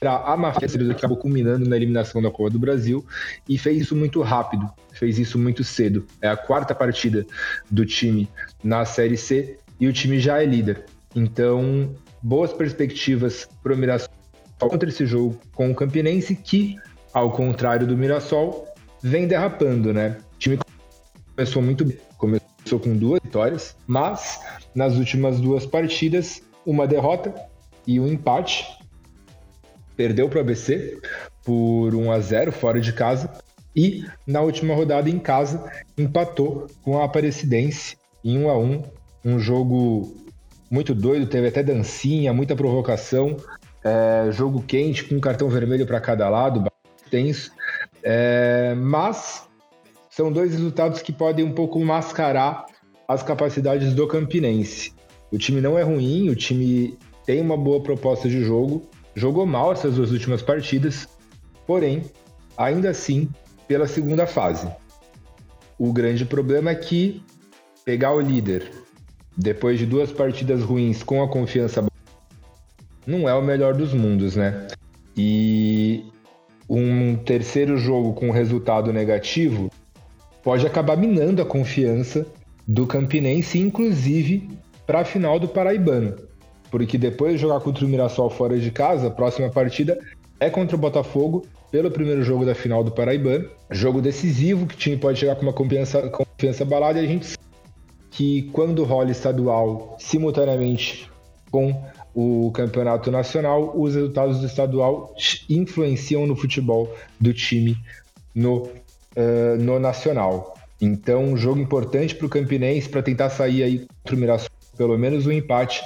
a 0.03 0.35
má 0.35 0.51
que 0.51 0.91
acabou 0.91 1.15
culminando 1.15 1.69
na 1.69 1.75
eliminação 1.75 2.21
da 2.21 2.31
Copa 2.31 2.49
do 2.49 2.57
Brasil 2.57 3.05
e 3.47 3.55
fez 3.55 3.81
isso 3.81 3.95
muito 3.95 4.21
rápido, 4.21 4.67
fez 4.93 5.19
isso 5.19 5.37
muito 5.37 5.63
cedo. 5.63 6.07
É 6.19 6.27
a 6.27 6.35
quarta 6.35 6.73
partida 6.73 7.23
do 7.69 7.85
time 7.85 8.27
na 8.63 8.83
Série 8.83 9.15
C 9.15 9.59
e 9.79 9.87
o 9.87 9.93
time 9.93 10.19
já 10.19 10.41
é 10.41 10.45
líder. 10.45 10.85
Então, 11.15 11.95
boas 12.21 12.51
perspectivas 12.51 13.47
para 13.61 13.73
o 13.73 13.77
Mirassol 13.77 14.09
contra 14.59 14.89
esse 14.89 15.05
jogo 15.05 15.39
com 15.53 15.69
o 15.69 15.75
Campinense, 15.75 16.35
que, 16.35 16.77
ao 17.13 17.31
contrário 17.31 17.85
do 17.85 17.95
Mirassol, 17.95 18.67
vem 19.03 19.27
derrapando, 19.27 19.93
né? 19.93 20.17
O 20.35 20.37
time 20.39 20.59
começou 21.35 21.61
muito 21.61 21.85
bem, 21.85 21.97
começou 22.17 22.50
com 22.79 22.95
duas 22.95 23.19
vitórias, 23.21 23.75
mas 23.85 24.39
nas 24.73 24.95
últimas 24.95 25.39
duas 25.39 25.65
partidas, 25.65 26.41
uma 26.65 26.87
derrota 26.87 27.33
e 27.85 27.99
um 27.99 28.07
empate. 28.07 28.65
Perdeu 29.95 30.29
para 30.29 30.37
o 30.37 30.41
ABC 30.41 30.99
por 31.43 31.93
1 31.93 32.11
a 32.11 32.19
0 32.19 32.51
fora 32.51 32.79
de 32.79 32.93
casa 32.93 33.31
e 33.75 34.05
na 34.25 34.41
última 34.41 34.73
rodada 34.75 35.09
em 35.09 35.19
casa 35.19 35.69
empatou 35.97 36.67
com 36.83 36.99
a 36.99 37.05
Aparecidense 37.05 37.97
em 38.23 38.37
1 38.37 38.49
a 38.49 38.57
1, 38.57 38.83
um 39.25 39.39
jogo 39.39 40.15
muito 40.69 40.95
doido, 40.95 41.27
teve 41.27 41.47
até 41.47 41.61
dancinha, 41.61 42.33
muita 42.33 42.55
provocação, 42.55 43.35
é, 43.83 44.31
jogo 44.31 44.61
quente 44.61 45.03
com 45.03 45.15
um 45.15 45.19
cartão 45.19 45.49
vermelho 45.49 45.85
para 45.85 45.99
cada 45.99 46.29
lado, 46.29 46.63
tenso. 47.09 47.51
É, 48.03 48.73
mas 48.75 49.47
são 50.11 50.29
dois 50.29 50.51
resultados 50.51 51.01
que 51.01 51.13
podem 51.13 51.45
um 51.45 51.53
pouco 51.53 51.79
mascarar 51.79 52.65
as 53.07 53.23
capacidades 53.23 53.93
do 53.93 54.05
Campinense. 54.07 54.93
O 55.31 55.37
time 55.37 55.61
não 55.61 55.79
é 55.79 55.83
ruim, 55.83 56.29
o 56.29 56.35
time 56.35 56.97
tem 57.25 57.39
uma 57.39 57.55
boa 57.55 57.81
proposta 57.81 58.27
de 58.27 58.43
jogo, 58.43 58.83
jogou 59.15 59.45
mal 59.45 59.71
essas 59.71 59.95
duas 59.95 60.11
últimas 60.11 60.41
partidas, 60.41 61.07
porém, 61.65 62.03
ainda 62.57 62.89
assim, 62.89 63.29
pela 63.69 63.87
segunda 63.87 64.27
fase. 64.27 64.69
O 65.79 65.93
grande 65.93 66.25
problema 66.25 66.71
é 66.71 66.75
que 66.75 67.23
pegar 67.85 68.13
o 68.13 68.19
líder 68.19 68.69
depois 69.37 69.79
de 69.79 69.85
duas 69.85 70.11
partidas 70.11 70.61
ruins 70.61 71.03
com 71.03 71.23
a 71.23 71.29
confiança 71.29 71.85
não 73.07 73.29
é 73.29 73.33
o 73.33 73.41
melhor 73.41 73.73
dos 73.73 73.93
mundos, 73.93 74.35
né? 74.35 74.67
E 75.15 76.05
um 76.69 77.15
terceiro 77.15 77.77
jogo 77.77 78.13
com 78.13 78.29
resultado 78.29 78.91
negativo 78.91 79.71
pode 80.43 80.65
acabar 80.65 80.97
minando 80.97 81.41
a 81.41 81.45
confiança 81.45 82.25
do 82.67 82.87
Campinense, 82.87 83.59
inclusive 83.59 84.49
para 84.85 84.99
a 84.99 85.05
final 85.05 85.39
do 85.39 85.47
Paraibano. 85.47 86.15
Porque 86.69 86.97
depois 86.97 87.33
de 87.33 87.39
jogar 87.39 87.59
contra 87.59 87.85
o 87.85 87.87
Mirassol 87.87 88.29
fora 88.29 88.57
de 88.57 88.71
casa, 88.71 89.07
a 89.07 89.11
próxima 89.11 89.49
partida 89.49 89.99
é 90.39 90.49
contra 90.49 90.75
o 90.75 90.79
Botafogo, 90.79 91.45
pelo 91.71 91.89
primeiro 91.89 92.23
jogo 92.23 92.45
da 92.45 92.53
final 92.53 92.83
do 92.83 92.91
Paraibano. 92.91 93.49
Jogo 93.69 94.01
decisivo, 94.01 94.65
que 94.65 94.75
o 94.75 94.77
time 94.77 94.97
pode 94.97 95.19
chegar 95.19 95.35
com 95.35 95.43
uma 95.43 95.53
confiança, 95.53 96.01
confiança 96.09 96.65
balada 96.65 96.99
e 96.99 97.05
a 97.05 97.07
gente 97.07 97.25
sabe 97.25 97.41
que 98.09 98.43
quando 98.51 98.83
rola 98.83 99.09
estadual 99.09 99.95
simultaneamente 99.99 101.09
com 101.49 101.81
o 102.13 102.51
campeonato 102.51 103.09
nacional, 103.09 103.73
os 103.75 103.95
resultados 103.95 104.39
do 104.39 104.45
estadual 104.45 105.15
influenciam 105.49 106.27
no 106.27 106.35
futebol 106.35 106.93
do 107.19 107.33
time 107.33 107.77
no, 108.35 108.69
uh, 109.15 109.61
no 109.61 109.79
nacional. 109.79 110.57
Então, 110.79 111.23
um 111.23 111.37
jogo 111.37 111.59
importante 111.59 112.15
para 112.15 112.25
o 112.25 112.29
Campinense 112.29 112.89
para 112.89 113.03
tentar 113.03 113.29
sair 113.29 113.63
aí 113.63 113.79
contra 113.79 114.15
o 114.15 114.19
Mirassol, 114.19 114.49
pelo 114.75 114.97
menos 114.97 115.27
um 115.27 115.31
empate, 115.31 115.83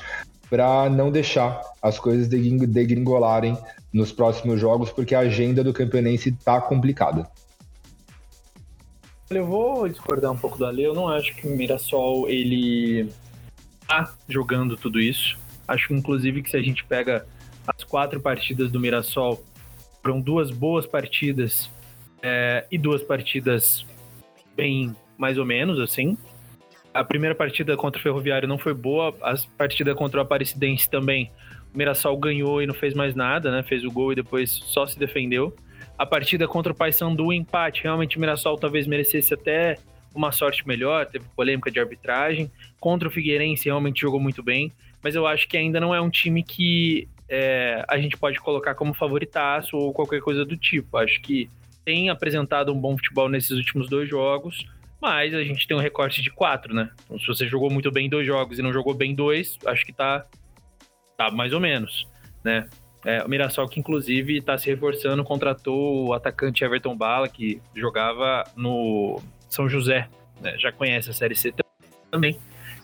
para 0.49 0.89
não 0.89 1.11
deixar 1.11 1.61
as 1.81 1.99
coisas 1.99 2.27
degringolarem 2.27 3.57
nos 3.91 4.11
próximos 4.11 4.59
jogos, 4.59 4.91
porque 4.91 5.13
a 5.13 5.19
agenda 5.19 5.63
do 5.63 5.73
Campinense 5.73 6.29
está 6.29 6.61
complicada. 6.61 7.29
Eu 9.29 9.45
vou 9.45 9.89
discordar 9.89 10.31
um 10.31 10.37
pouco 10.37 10.57
da 10.57 10.69
lei. 10.69 10.85
Eu 10.85 10.93
não 10.93 11.07
acho 11.07 11.35
que 11.35 11.47
o 11.47 11.51
Mirassol 11.55 12.29
ele 12.29 13.09
tá 13.87 14.13
jogando 14.29 14.77
tudo 14.77 14.99
isso. 14.99 15.37
Acho 15.67 15.93
inclusive 15.93 16.43
que 16.43 16.51
se 16.51 16.57
a 16.57 16.61
gente 16.61 16.85
pega 16.85 17.25
as 17.67 17.83
quatro 17.83 18.21
partidas 18.21 18.71
do 18.71 18.79
Mirassol, 18.79 19.43
foram 20.01 20.21
duas 20.21 20.51
boas 20.51 20.85
partidas 20.85 21.69
é, 22.25 22.65
e 22.71 22.77
duas 22.77 23.03
partidas 23.03 23.85
bem 24.55 24.95
mais 25.17 25.37
ou 25.37 25.45
menos 25.45 25.79
assim. 25.79 26.17
A 26.93 27.03
primeira 27.03 27.35
partida 27.35 27.75
contra 27.77 27.99
o 27.99 28.01
Ferroviário 28.01 28.47
não 28.47 28.57
foi 28.57 28.73
boa, 28.73 29.13
a 29.21 29.35
partida 29.57 29.93
contra 29.93 30.19
o 30.19 30.23
Aparecidense 30.23 30.89
também. 30.89 31.31
O 31.73 31.77
Mirassol 31.77 32.17
ganhou 32.17 32.61
e 32.61 32.67
não 32.67 32.73
fez 32.73 32.93
mais 32.93 33.13
nada, 33.13 33.51
né? 33.51 33.61
Fez 33.63 33.83
o 33.83 33.91
gol 33.91 34.13
e 34.13 34.15
depois 34.15 34.49
só 34.49 34.87
se 34.87 34.97
defendeu. 34.97 35.53
A 35.97 36.05
partida 36.05 36.47
contra 36.47 36.71
o 36.71 36.75
Paysandu, 36.75 37.31
empate. 37.31 37.83
Realmente 37.83 38.17
o 38.17 38.19
Mirassol 38.19 38.57
talvez 38.57 38.87
merecesse 38.87 39.33
até 39.33 39.77
uma 40.13 40.31
sorte 40.31 40.65
melhor, 40.65 41.05
teve 41.05 41.25
polêmica 41.35 41.69
de 41.69 41.79
arbitragem. 41.79 42.49
Contra 42.79 43.07
o 43.07 43.11
Figueirense 43.11 43.65
realmente 43.65 44.01
jogou 44.01 44.19
muito 44.19 44.41
bem 44.41 44.71
mas 45.05 45.13
eu 45.13 45.27
acho 45.27 45.47
que 45.47 45.55
ainda 45.55 45.79
não 45.79 45.93
é 45.93 46.01
um 46.01 46.09
time 46.09 46.41
que 46.41 47.07
é, 47.29 47.85
a 47.87 47.95
gente 47.99 48.17
pode 48.17 48.39
colocar 48.39 48.73
como 48.73 48.91
favoritaço 48.91 49.77
ou 49.77 49.93
qualquer 49.93 50.19
coisa 50.19 50.43
do 50.43 50.57
tipo. 50.57 50.97
Acho 50.97 51.21
que 51.21 51.47
tem 51.85 52.09
apresentado 52.09 52.73
um 52.73 52.79
bom 52.79 52.97
futebol 52.97 53.29
nesses 53.29 53.51
últimos 53.51 53.87
dois 53.87 54.09
jogos, 54.09 54.65
mas 54.99 55.33
a 55.33 55.43
gente 55.43 55.67
tem 55.67 55.77
um 55.77 55.79
recorte 55.79 56.21
de 56.21 56.31
quatro, 56.31 56.73
né? 56.73 56.89
Então, 57.05 57.19
se 57.19 57.27
você 57.27 57.47
jogou 57.47 57.69
muito 57.69 57.91
bem 57.91 58.09
dois 58.09 58.25
jogos 58.25 58.57
e 58.57 58.61
não 58.61 58.73
jogou 58.73 58.93
bem 58.93 59.13
dois, 59.13 59.57
acho 59.65 59.85
que 59.85 59.93
tá, 59.93 60.25
tá 61.15 61.29
mais 61.29 61.53
ou 61.53 61.59
menos, 61.59 62.07
né? 62.43 62.67
É, 63.05 63.23
o 63.23 63.29
Mirassol, 63.29 63.69
que 63.69 63.79
inclusive 63.79 64.37
está 64.37 64.57
se 64.57 64.65
reforçando, 64.65 65.23
contratou 65.23 66.07
o 66.07 66.13
atacante 66.13 66.63
Everton 66.63 66.97
Bala, 66.97 67.29
que 67.29 67.61
jogava 67.75 68.43
no 68.55 69.21
São 69.47 69.69
José, 69.69 70.09
né? 70.41 70.57
já 70.57 70.71
conhece 70.71 71.11
a 71.11 71.13
Série 71.13 71.35
C 71.35 71.53
também. 72.09 72.39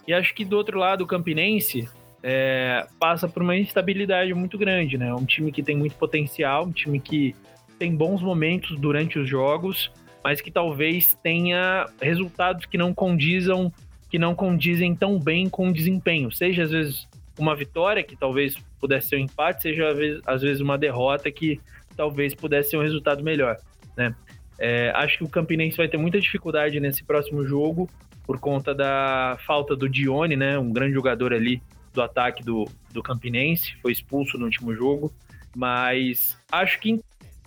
E 0.07 0.13
acho 0.13 0.35
que 0.35 0.45
do 0.45 0.57
outro 0.57 0.77
lado, 0.77 1.03
o 1.03 1.07
Campinense 1.07 1.89
é, 2.21 2.85
passa 2.99 3.27
por 3.27 3.41
uma 3.41 3.57
instabilidade 3.57 4.31
muito 4.35 4.59
grande, 4.59 4.95
né? 4.95 5.11
Um 5.11 5.25
time 5.25 5.51
que 5.51 5.63
tem 5.63 5.75
muito 5.75 5.95
potencial, 5.95 6.65
um 6.65 6.71
time 6.71 6.99
que 6.99 7.35
tem 7.81 7.95
bons 7.95 8.21
momentos 8.21 8.77
durante 8.77 9.17
os 9.17 9.27
jogos, 9.27 9.91
mas 10.23 10.39
que 10.39 10.51
talvez 10.51 11.17
tenha 11.23 11.87
resultados 11.99 12.67
que 12.67 12.77
não 12.77 12.93
condizam, 12.93 13.73
que 14.07 14.19
não 14.19 14.35
condizem 14.35 14.93
tão 14.93 15.17
bem 15.17 15.49
com 15.49 15.69
o 15.69 15.73
desempenho. 15.73 16.31
Seja 16.31 16.61
às 16.61 16.69
vezes 16.69 17.07
uma 17.39 17.55
vitória 17.55 18.03
que 18.03 18.15
talvez 18.15 18.55
pudesse 18.79 19.07
ser 19.07 19.15
um 19.15 19.21
empate, 19.21 19.63
seja 19.63 19.95
às 20.27 20.43
vezes 20.43 20.61
uma 20.61 20.77
derrota 20.77 21.31
que 21.31 21.59
talvez 21.97 22.35
pudesse 22.35 22.69
ser 22.69 22.77
um 22.77 22.83
resultado 22.83 23.23
melhor, 23.23 23.57
né? 23.97 24.13
É, 24.59 24.91
acho 24.93 25.17
que 25.17 25.23
o 25.23 25.29
Campinense 25.29 25.75
vai 25.75 25.87
ter 25.87 25.97
muita 25.97 26.19
dificuldade 26.19 26.79
nesse 26.79 27.03
próximo 27.03 27.43
jogo 27.47 27.89
por 28.27 28.39
conta 28.39 28.75
da 28.75 29.39
falta 29.47 29.75
do 29.75 29.89
Dione, 29.89 30.35
né? 30.35 30.55
Um 30.59 30.71
grande 30.71 30.93
jogador 30.93 31.33
ali 31.33 31.59
do 31.95 32.03
ataque 32.03 32.43
do, 32.43 32.69
do 32.93 33.01
Campinense, 33.01 33.75
foi 33.81 33.91
expulso 33.91 34.37
no 34.37 34.45
último 34.45 34.71
jogo, 34.75 35.11
mas 35.55 36.37
acho 36.51 36.79
que 36.79 37.01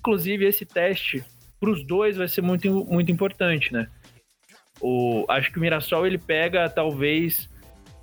inclusive 0.04 0.44
esse 0.44 0.66
teste 0.66 1.24
para 1.58 1.70
os 1.70 1.82
dois 1.86 2.18
vai 2.18 2.28
ser 2.28 2.42
muito, 2.42 2.84
muito 2.84 3.10
importante, 3.10 3.72
né? 3.72 3.88
O, 4.80 5.24
acho 5.30 5.50
que 5.50 5.56
o 5.56 5.60
Mirassol 5.60 6.06
ele 6.06 6.18
pega 6.18 6.68
talvez 6.68 7.48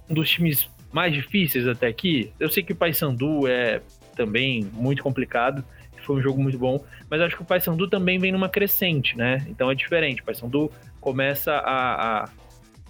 um 0.10 0.16
dos 0.16 0.28
times 0.28 0.68
mais 0.92 1.14
difíceis 1.14 1.68
até 1.68 1.88
aqui. 1.88 2.34
Eu 2.40 2.50
sei 2.50 2.64
que 2.64 2.74
o 2.74 2.76
Paysandu 2.76 3.48
é 3.48 3.82
também 4.16 4.64
muito 4.74 5.04
complicado, 5.04 5.64
foi 6.02 6.16
um 6.16 6.22
jogo 6.22 6.42
muito 6.42 6.58
bom, 6.58 6.84
mas 7.08 7.22
acho 7.22 7.36
que 7.36 7.44
o 7.44 7.46
Paysandu 7.46 7.88
também 7.88 8.18
vem 8.18 8.32
numa 8.32 8.50
crescente, 8.50 9.16
né? 9.16 9.46
Então 9.48 9.70
é 9.70 9.76
diferente. 9.76 10.24
O 10.24 10.26
Paysandu 10.26 10.72
começa 11.00 11.54
a, 11.54 12.24
a 12.24 12.30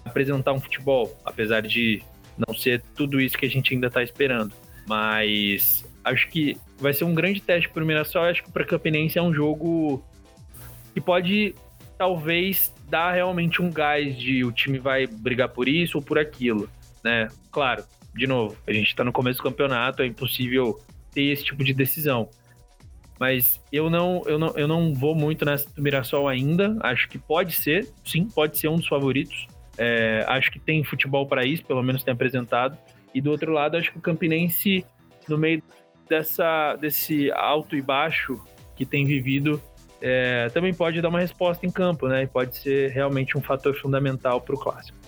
apresentar 0.06 0.54
um 0.54 0.60
futebol, 0.60 1.14
apesar 1.22 1.60
de 1.60 2.02
não 2.38 2.54
ser 2.54 2.82
tudo 2.94 3.20
isso 3.20 3.36
que 3.36 3.44
a 3.44 3.50
gente 3.50 3.74
ainda 3.74 3.88
está 3.88 4.02
esperando. 4.02 4.54
Mas 4.88 5.84
acho 6.04 6.28
que 6.28 6.56
vai 6.78 6.92
ser 6.92 7.04
um 7.04 7.14
grande 7.14 7.40
teste 7.40 7.68
para 7.68 7.82
o 7.82 7.86
Mirassol. 7.86 8.24
Acho 8.24 8.42
que 8.44 8.50
para 8.50 8.64
Campinense 8.64 9.18
é 9.18 9.22
um 9.22 9.32
jogo 9.32 10.02
que 10.94 11.00
pode 11.00 11.54
talvez 11.96 12.74
dar 12.88 13.12
realmente 13.12 13.62
um 13.62 13.70
gás 13.70 14.16
de 14.18 14.44
o 14.44 14.52
time 14.52 14.78
vai 14.78 15.06
brigar 15.06 15.48
por 15.48 15.68
isso 15.68 15.98
ou 15.98 16.02
por 16.02 16.18
aquilo, 16.18 16.68
né? 17.02 17.28
Claro, 17.50 17.84
de 18.14 18.26
novo, 18.26 18.56
a 18.66 18.72
gente 18.72 18.88
está 18.88 19.04
no 19.04 19.12
começo 19.12 19.38
do 19.38 19.44
campeonato, 19.44 20.02
é 20.02 20.06
impossível 20.06 20.80
ter 21.12 21.22
esse 21.24 21.44
tipo 21.44 21.62
de 21.64 21.72
decisão. 21.72 22.28
Mas 23.18 23.62
eu 23.70 23.88
não, 23.88 24.22
eu 24.26 24.38
não, 24.38 24.48
eu 24.56 24.66
não 24.66 24.92
vou 24.92 25.14
muito 25.14 25.44
nessa 25.44 25.70
do 25.70 25.80
Mirassol 25.80 26.26
ainda. 26.26 26.76
Acho 26.80 27.08
que 27.08 27.18
pode 27.18 27.52
ser, 27.52 27.88
sim, 28.04 28.26
pode 28.26 28.58
ser 28.58 28.68
um 28.68 28.76
dos 28.76 28.88
favoritos. 28.88 29.46
É, 29.78 30.24
acho 30.26 30.50
que 30.50 30.58
tem 30.58 30.82
futebol 30.82 31.26
para 31.26 31.46
isso, 31.46 31.64
pelo 31.64 31.82
menos 31.82 32.02
tem 32.02 32.12
apresentado. 32.12 32.76
E 33.14 33.20
do 33.20 33.30
outro 33.30 33.52
lado, 33.52 33.76
acho 33.76 33.92
que 33.92 33.98
o 33.98 34.00
Campinense, 34.00 34.84
no 35.28 35.38
meio 35.38 35.62
dessa, 36.12 36.76
desse 36.76 37.32
alto 37.32 37.74
e 37.74 37.80
baixo 37.80 38.38
que 38.76 38.84
tem 38.84 39.06
vivido, 39.06 39.62
é, 39.98 40.50
também 40.50 40.74
pode 40.74 41.00
dar 41.00 41.08
uma 41.08 41.20
resposta 41.20 41.64
em 41.64 41.70
campo, 41.70 42.06
né? 42.06 42.24
E 42.24 42.26
pode 42.26 42.58
ser 42.58 42.90
realmente 42.90 43.38
um 43.38 43.40
fator 43.40 43.74
fundamental 43.74 44.38
para 44.38 44.54
o 44.54 44.58
clássico. 44.58 44.98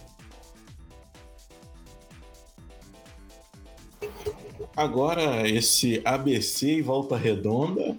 Agora, 4.74 5.46
esse 5.46 6.00
ABC 6.06 6.78
e 6.78 6.82
Volta 6.82 7.18
Redonda, 7.18 7.94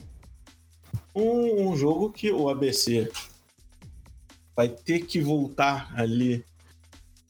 um, 1.13 1.69
um 1.69 1.77
jogo 1.77 2.11
que 2.11 2.31
o 2.31 2.49
ABC 2.49 3.11
vai 4.55 4.67
ter 4.67 5.05
que 5.05 5.21
voltar 5.21 5.93
ali 5.95 6.43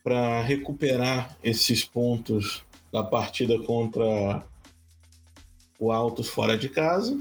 para 0.02 0.42
recuperar 0.42 1.36
esses 1.44 1.84
pontos 1.84 2.64
da 2.94 3.04
partida 3.04 3.60
contra 3.60 4.42
o 5.80 5.92
Altos 5.92 6.28
fora 6.28 6.58
de 6.58 6.70
casa. 6.70 7.20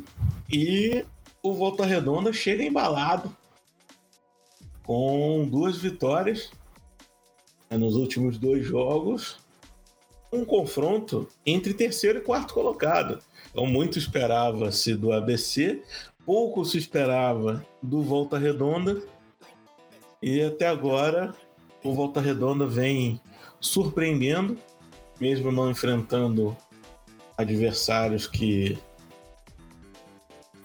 E 0.53 1.05
o 1.43 1.53
Volta 1.55 1.85
Redonda 1.85 2.33
chega 2.33 2.63
embalado 2.63 3.35
com 4.85 5.47
duas 5.49 5.77
vitórias 5.77 6.51
né, 7.71 7.77
nos 7.77 7.97
últimos 7.97 8.39
dois 8.39 8.65
jogos. 8.65 9.39
Um 10.33 10.45
confronto 10.45 11.29
entre 11.47 11.75
terceiro 11.75 12.19
e 12.19 12.23
quarto 12.23 12.55
colocado. 12.55 13.21
Então, 13.51 13.67
muito 13.67 13.99
esperava-se 13.99 14.95
do 14.97 15.13
ABC, 15.13 15.83
pouco 16.27 16.65
se 16.65 16.77
esperava 16.77 17.65
do 17.83 18.03
Volta 18.03 18.37
Redonda. 18.37 19.01
E 20.21 20.43
até 20.43 20.67
agora, 20.67 21.35
o 21.85 21.93
Volta 21.93 22.21
Redonda 22.21 22.67
vem 22.67 23.21
surpreendendo, 23.61 24.59
mesmo 25.21 25.53
não 25.53 25.71
enfrentando 25.71 26.57
adversários 27.37 28.27
que 28.27 28.79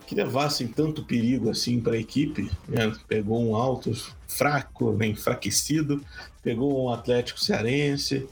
que 0.05 0.15
levassem 0.15 0.67
tanto 0.67 1.03
perigo 1.05 1.51
assim 1.51 1.79
para 1.79 1.93
a 1.93 1.99
equipe. 1.99 2.49
Né? 2.67 2.91
Pegou 3.07 3.39
um 3.47 3.55
Altos 3.55 4.11
fraco, 4.27 4.91
né? 4.93 5.05
enfraquecido, 5.05 6.03
pegou 6.41 6.83
um 6.83 6.89
Atlético 6.89 7.39
Cearense, 7.39 8.27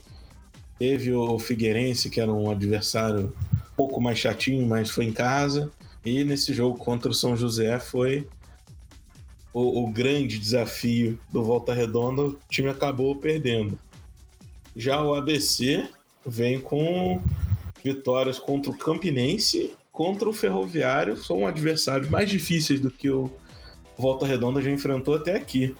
teve 0.76 1.12
o 1.12 1.38
Figueirense, 1.38 2.10
que 2.10 2.20
era 2.20 2.32
um 2.32 2.50
adversário 2.50 3.32
um 3.54 3.76
pouco 3.76 4.00
mais 4.00 4.18
chatinho, 4.18 4.66
mas 4.66 4.90
foi 4.90 5.04
em 5.04 5.12
casa. 5.12 5.70
E 6.04 6.24
nesse 6.24 6.52
jogo 6.52 6.76
contra 6.76 7.12
o 7.12 7.14
São 7.14 7.36
José 7.36 7.78
foi 7.78 8.26
o, 9.52 9.84
o 9.84 9.86
grande 9.92 10.36
desafio 10.36 11.16
do 11.32 11.44
Volta 11.44 11.72
Redonda, 11.72 12.22
o 12.22 12.38
time 12.48 12.70
acabou 12.70 13.14
perdendo. 13.14 13.78
Já 14.74 15.00
o 15.00 15.14
ABC 15.14 15.88
vem 16.26 16.60
com 16.60 17.22
vitórias 17.92 18.38
contra 18.38 18.70
o 18.70 18.76
Campinense 18.76 19.76
contra 19.98 20.28
o 20.28 20.32
Ferroviário 20.32 21.16
são 21.16 21.44
adversários 21.44 22.08
mais 22.08 22.30
difíceis 22.30 22.78
do 22.78 22.88
que 22.88 23.10
o 23.10 23.28
Volta 23.96 24.24
Redonda 24.24 24.62
já 24.62 24.70
enfrentou 24.70 25.16
até 25.16 25.34
aqui. 25.34 25.74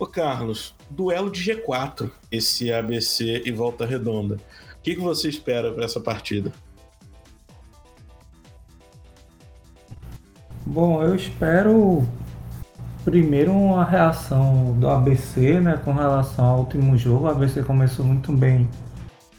Ô 0.00 0.04
Carlos, 0.04 0.74
duelo 0.90 1.30
de 1.30 1.40
G4, 1.40 2.10
esse 2.28 2.72
ABC 2.72 3.42
e 3.44 3.52
Volta 3.52 3.86
Redonda. 3.86 4.34
O 4.34 4.82
que, 4.82 4.96
que 4.96 5.00
você 5.00 5.28
espera 5.28 5.72
para 5.72 5.84
essa 5.84 6.00
partida? 6.00 6.52
Bom, 10.66 11.00
eu 11.04 11.14
espero 11.14 12.04
primeiro 13.04 13.52
uma 13.52 13.84
reação 13.84 14.72
do 14.80 14.88
ABC, 14.88 15.60
né, 15.60 15.80
com 15.84 15.92
relação 15.92 16.44
ao 16.44 16.58
último 16.58 16.98
jogo. 16.98 17.26
O 17.26 17.28
ABC 17.28 17.62
começou 17.62 18.04
muito 18.04 18.32
bem 18.32 18.68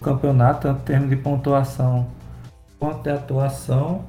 campeonato, 0.01 0.61
tanto 0.61 0.81
em 0.81 0.85
termos 0.85 1.09
de 1.09 1.15
pontuação 1.15 2.07
quanto 2.79 3.03
de 3.03 3.09
atuação. 3.09 4.03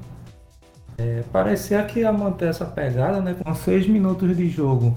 É, 0.97 1.23
parecia 1.33 1.83
que 1.85 2.01
ia 2.01 2.13
manter 2.13 2.49
essa 2.49 2.65
pegada, 2.65 3.21
né? 3.21 3.35
Com 3.43 3.55
6 3.55 3.87
minutos 3.87 4.37
de 4.37 4.49
jogo. 4.49 4.97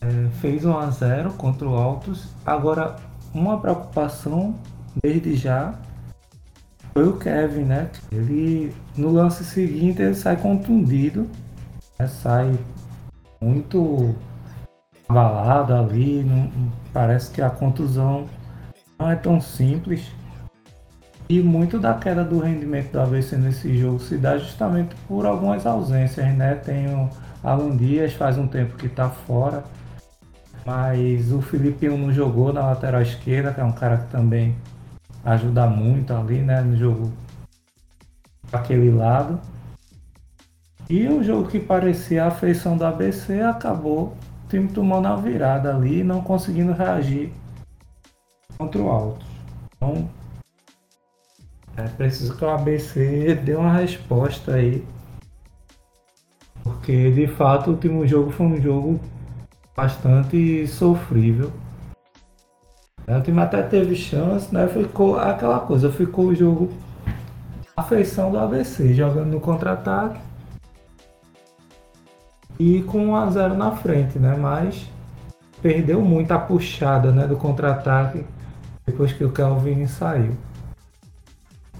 É, 0.00 0.28
fez 0.40 0.64
1 0.64 0.78
a 0.78 0.90
0 0.90 1.32
contra 1.32 1.66
o 1.66 1.74
Altos. 1.74 2.28
Agora, 2.44 2.96
uma 3.34 3.58
preocupação 3.58 4.54
desde 5.02 5.34
já 5.34 5.74
foi 6.92 7.08
o 7.08 7.16
Kevin, 7.16 7.64
né? 7.64 7.90
Ele 8.12 8.74
no 8.96 9.10
lance 9.10 9.44
seguinte 9.44 10.02
ele 10.02 10.14
sai 10.14 10.36
contundido, 10.36 11.28
né? 11.98 12.06
sai 12.06 12.58
muito 13.40 14.14
abalado 15.08 15.74
ali. 15.74 16.22
Não, 16.22 16.50
parece 16.92 17.30
que 17.30 17.40
a 17.40 17.50
contusão 17.50 18.26
não 18.98 19.10
é 19.10 19.16
tão 19.16 19.40
simples. 19.40 20.10
E 21.28 21.40
muito 21.42 21.78
da 21.78 21.94
queda 21.94 22.24
do 22.24 22.38
rendimento 22.38 22.92
do 22.92 23.00
ABC 23.00 23.36
nesse 23.36 23.76
jogo 23.76 24.00
se 24.00 24.16
dá 24.16 24.38
justamente 24.38 24.94
por 25.06 25.26
algumas 25.26 25.66
ausências, 25.66 26.26
né? 26.34 26.54
Tem 26.54 26.88
o 26.88 27.08
Alan 27.44 27.76
Dias, 27.76 28.14
faz 28.14 28.38
um 28.38 28.48
tempo 28.48 28.76
que 28.76 28.86
está 28.86 29.10
fora, 29.10 29.62
mas 30.64 31.30
o 31.30 31.42
Filipinho 31.42 31.98
não 31.98 32.12
jogou 32.12 32.52
na 32.52 32.62
lateral 32.62 33.02
esquerda, 33.02 33.52
que 33.52 33.60
é 33.60 33.64
um 33.64 33.72
cara 33.72 33.98
que 33.98 34.10
também 34.10 34.56
ajuda 35.22 35.66
muito 35.66 36.14
ali, 36.14 36.38
né? 36.38 36.62
No 36.62 36.76
jogo 36.76 37.12
aquele 38.50 38.90
lado. 38.90 39.38
E 40.88 41.06
o 41.06 41.22
jogo 41.22 41.48
que 41.48 41.60
parecia 41.60 42.24
a 42.24 42.30
feição 42.30 42.74
do 42.74 42.86
ABC 42.86 43.42
acabou 43.42 44.16
o 44.46 44.48
time 44.48 44.68
tomando 44.68 45.08
a 45.08 45.16
virada 45.16 45.76
ali, 45.76 46.02
não 46.02 46.22
conseguindo 46.22 46.72
reagir 46.72 47.30
contra 48.58 48.82
o 48.82 48.90
Alto. 48.90 49.24
Então 49.76 50.10
é 51.76 51.86
preciso 51.86 52.36
que 52.36 52.44
o 52.44 52.50
ABC 52.50 53.36
dê 53.36 53.54
uma 53.54 53.72
resposta 53.72 54.54
aí. 54.54 54.84
Porque 56.64 57.10
de 57.12 57.28
fato 57.28 57.68
o 57.68 57.74
último 57.74 58.06
jogo 58.06 58.30
foi 58.32 58.46
um 58.46 58.60
jogo 58.60 59.00
bastante 59.76 60.66
sofrível. 60.66 61.52
É, 63.06 63.16
o 63.16 63.22
time 63.22 63.40
até 63.40 63.62
teve 63.62 63.94
chance, 63.94 64.52
né? 64.52 64.66
Ficou 64.66 65.18
aquela 65.18 65.60
coisa, 65.60 65.90
ficou 65.90 66.26
o 66.26 66.34
jogo 66.34 66.70
a 67.76 67.82
feição 67.84 68.32
do 68.32 68.38
ABC, 68.38 68.92
jogando 68.92 69.28
no 69.28 69.40
contra-ataque 69.40 70.20
e 72.58 72.82
com 72.82 73.10
1 73.10 73.16
a 73.16 73.30
0 73.30 73.54
na 73.54 73.70
frente, 73.76 74.18
né? 74.18 74.36
Mas 74.36 74.90
perdeu 75.62 76.02
muito 76.02 76.32
a 76.32 76.38
puxada, 76.38 77.12
né, 77.12 77.26
do 77.26 77.36
contra-ataque 77.36 78.24
depois 78.88 79.12
que 79.12 79.22
o 79.22 79.30
Kelvin 79.30 79.86
saiu. 79.86 80.34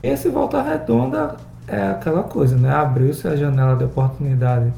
Esse 0.02 0.28
Volta 0.28 0.62
Redonda 0.62 1.36
é 1.66 1.88
aquela 1.88 2.22
coisa, 2.22 2.56
né? 2.56 2.70
Abriu-se 2.70 3.26
a 3.26 3.34
janela 3.34 3.74
de 3.74 3.84
oportunidade 3.84 4.72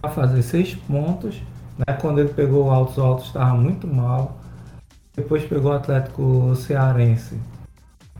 para 0.00 0.10
fazer 0.10 0.42
seis 0.42 0.74
pontos. 0.74 1.40
Né? 1.78 1.94
Quando 2.00 2.20
ele 2.20 2.30
pegou 2.30 2.66
o 2.66 2.70
Altos, 2.70 2.96
o 2.96 3.02
Altos 3.02 3.26
estava 3.26 3.54
muito 3.54 3.86
mal. 3.86 4.36
Depois 5.14 5.44
pegou 5.44 5.72
o 5.72 5.74
Atlético 5.74 6.56
Cearense. 6.56 7.38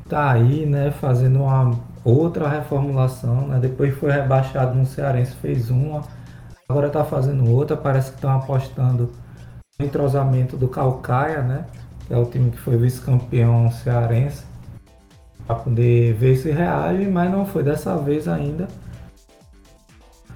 Tá 0.09 0.31
aí, 0.31 0.67
né? 0.67 0.91
Fazendo 0.91 1.43
uma 1.43 1.73
outra 2.05 2.49
reformulação. 2.49 3.49
Né? 3.49 3.59
Depois 3.61 3.97
foi 3.97 4.13
rebaixado 4.13 4.75
no 4.77 4.85
Cearense, 4.85 5.35
fez 5.37 5.71
uma. 5.71 6.03
Agora 6.69 6.91
tá 6.91 7.03
fazendo 7.03 7.51
outra. 7.51 7.77
Parece 7.77 8.11
que 8.11 8.17
estão 8.17 8.31
apostando 8.31 9.11
no 9.79 9.87
entrosamento 9.87 10.57
do 10.57 10.69
Calcaia, 10.69 11.43
né? 11.43 11.65
Que 12.07 12.15
é 12.15 12.19
o 12.19 12.27
time 12.27 12.51
que 12.51 12.59
foi 12.59 12.77
vice-campeão 12.77 13.71
cearense 13.71 14.45
para 15.47 15.57
poder 15.57 16.15
ver 16.15 16.37
se 16.37 16.51
reage, 16.51 17.07
mas 17.07 17.31
não 17.31 17.45
foi 17.45 17.63
dessa 17.63 17.97
vez 17.97 18.29
ainda. 18.29 18.69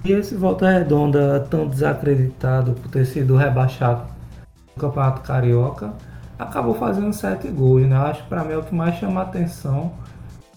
E 0.03 0.11
esse 0.11 0.35
Volta 0.35 0.69
Redonda, 0.69 1.45
tão 1.49 1.67
desacreditado 1.67 2.73
por 2.73 2.89
ter 2.89 3.05
sido 3.05 3.35
rebaixado 3.35 4.03
no 4.75 4.81
Campeonato 4.81 5.21
Carioca, 5.21 5.93
acabou 6.37 6.73
fazendo 6.73 7.11
sete 7.11 7.49
gols, 7.49 7.85
né? 7.85 7.97
Acho 7.97 8.23
que 8.23 8.29
para 8.29 8.43
mim 8.43 8.53
é 8.53 8.57
o 8.57 8.63
que 8.63 8.73
mais 8.73 8.95
chama 8.95 9.19
a 9.19 9.23
atenção, 9.23 9.91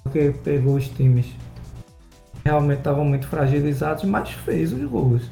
porque 0.02 0.34
pegou 0.44 0.76
os 0.76 0.88
times 0.88 1.26
que 1.26 2.48
realmente 2.48 2.78
estavam 2.78 3.04
muito 3.04 3.26
fragilizados, 3.26 4.04
mas 4.04 4.30
fez 4.30 4.72
os 4.72 4.84
gols, 4.84 5.30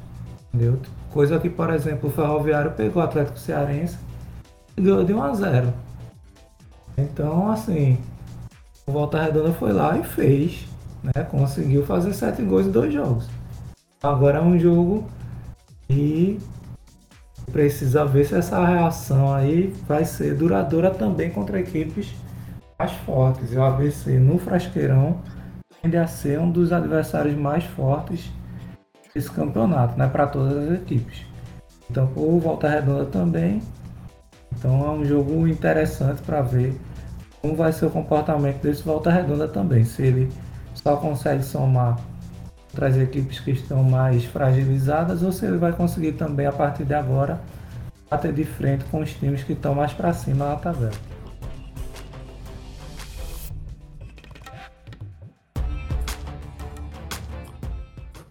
entendeu? 0.53 0.81
Coisa 1.11 1.39
que, 1.39 1.49
por 1.49 1.71
exemplo, 1.71 2.09
o 2.09 2.13
Ferroviário 2.13 2.73
pegou 2.73 3.01
o 3.01 3.05
Atlético 3.05 3.39
Cearense 3.39 3.97
ganhou 4.81 5.05
de 5.05 5.13
1 5.13 5.23
a 5.23 5.35
0. 5.35 5.75
Então, 6.97 7.51
assim, 7.51 7.99
o 8.87 8.93
Volta 8.93 9.23
Redonda 9.23 9.53
foi 9.53 9.73
lá 9.73 9.97
e 9.99 10.05
fez, 10.05 10.67
né? 11.03 11.23
Conseguiu 11.25 11.85
fazer 11.85 12.13
sete 12.13 12.43
gols 12.43 12.67
em 12.67 12.71
dois 12.71 12.93
jogos. 12.93 13.29
Agora 14.03 14.39
é 14.39 14.43
um 14.43 14.59
jogo 14.59 15.07
e 15.89 16.39
precisa 17.53 18.05
ver 18.05 18.25
se 18.25 18.35
essa 18.35 18.65
reação 18.65 19.33
aí 19.33 19.75
vai 19.87 20.05
ser 20.05 20.35
duradoura 20.35 20.91
também 20.91 21.31
contra 21.31 21.61
equipes 21.61 22.15
mais 22.79 22.93
fortes. 22.93 23.53
E 23.53 23.57
o 23.57 23.63
ABC 23.63 24.19
no 24.19 24.39
Frasqueirão 24.39 25.21
tende 25.83 25.97
a 25.97 26.07
ser 26.07 26.39
um 26.39 26.51
dos 26.51 26.73
adversários 26.73 27.37
mais 27.37 27.65
fortes 27.65 28.31
desse 29.15 29.31
campeonato, 29.31 29.99
né? 29.99 30.09
Para 30.09 30.27
todas 30.27 30.57
as 30.57 30.81
equipes. 30.81 31.27
Então, 31.91 32.11
o 32.15 32.39
Volta 32.39 32.69
Redonda 32.69 33.05
também. 33.07 33.61
Então, 34.61 34.85
é 34.85 34.91
um 34.91 35.05
jogo 35.07 35.49
interessante 35.49 36.21
para 36.21 36.43
ver 36.43 36.79
como 37.41 37.57
vai 37.57 37.73
ser 37.73 37.87
o 37.87 37.91
comportamento 37.91 38.61
desse 38.61 38.83
Volta 38.83 39.11
Redonda 39.11 39.49
também. 39.49 39.87
Se 39.87 40.03
ele 40.03 40.31
só 40.75 40.99
consegue 40.99 41.43
somar 41.43 41.99
outras 42.69 42.99
equipes 42.99 43.41
que 43.41 43.53
estão 43.53 43.83
mais 43.83 44.23
fragilizadas 44.27 45.23
ou 45.23 45.33
se 45.33 45.47
ele 45.47 45.57
vai 45.57 45.73
conseguir 45.73 46.13
também 46.13 46.45
a 46.45 46.53
partir 46.53 46.85
de 46.85 46.93
agora 46.93 47.41
bater 48.11 48.35
de 48.35 48.45
frente 48.45 48.85
com 48.91 49.01
os 49.01 49.11
times 49.15 49.43
que 49.43 49.55
estão 49.55 49.75
mais 49.75 49.95
para 49.95 50.13
cima 50.13 50.51
na 50.51 50.57
tabela. 50.57 50.93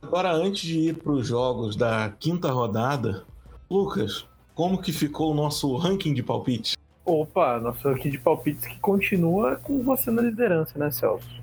Agora, 0.04 0.32
antes 0.32 0.62
de 0.62 0.78
ir 0.90 0.94
para 0.96 1.12
os 1.12 1.26
jogos 1.26 1.76
da 1.76 2.12
quinta 2.20 2.52
rodada, 2.52 3.24
Lucas, 3.70 4.29
como 4.60 4.82
que 4.82 4.92
ficou 4.92 5.32
o 5.32 5.34
nosso 5.34 5.74
ranking 5.78 6.14
de 6.14 6.22
palpite? 6.22 6.76
Opa, 7.06 7.58
nosso 7.62 7.88
aqui 7.88 8.10
de 8.10 8.18
palpites 8.18 8.68
que 8.68 8.78
continua 8.82 9.56
com 9.56 9.82
você 9.82 10.12
na 10.12 10.22
liderança, 10.22 10.78
né, 10.78 10.92
Celso? 10.92 11.42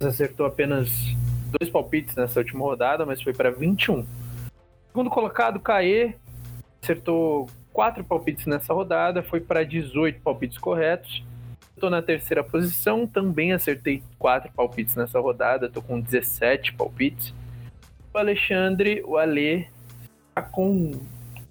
Você 0.00 0.08
acertou 0.08 0.44
apenas 0.44 0.90
dois 1.56 1.70
palpites 1.70 2.16
nessa 2.16 2.40
última 2.40 2.64
rodada, 2.64 3.06
mas 3.06 3.22
foi 3.22 3.32
para 3.32 3.52
21. 3.52 4.04
Segundo 4.88 5.08
colocado, 5.08 5.60
Caê, 5.60 6.14
acertou 6.82 7.48
quatro 7.72 8.02
palpites 8.02 8.44
nessa 8.46 8.74
rodada, 8.74 9.22
foi 9.22 9.40
para 9.40 9.62
18 9.62 10.20
palpites 10.20 10.58
corretos. 10.58 11.22
Estou 11.76 11.88
na 11.88 12.02
terceira 12.02 12.42
posição, 12.42 13.06
também 13.06 13.52
acertei 13.52 14.02
quatro 14.18 14.50
palpites 14.50 14.96
nessa 14.96 15.20
rodada, 15.20 15.66
estou 15.66 15.80
com 15.80 16.00
17 16.00 16.72
palpites. 16.72 17.32
O 18.12 18.18
Alexandre, 18.18 19.00
o 19.06 19.16
Ale, 19.16 19.68
está 20.30 20.42
com 20.42 20.90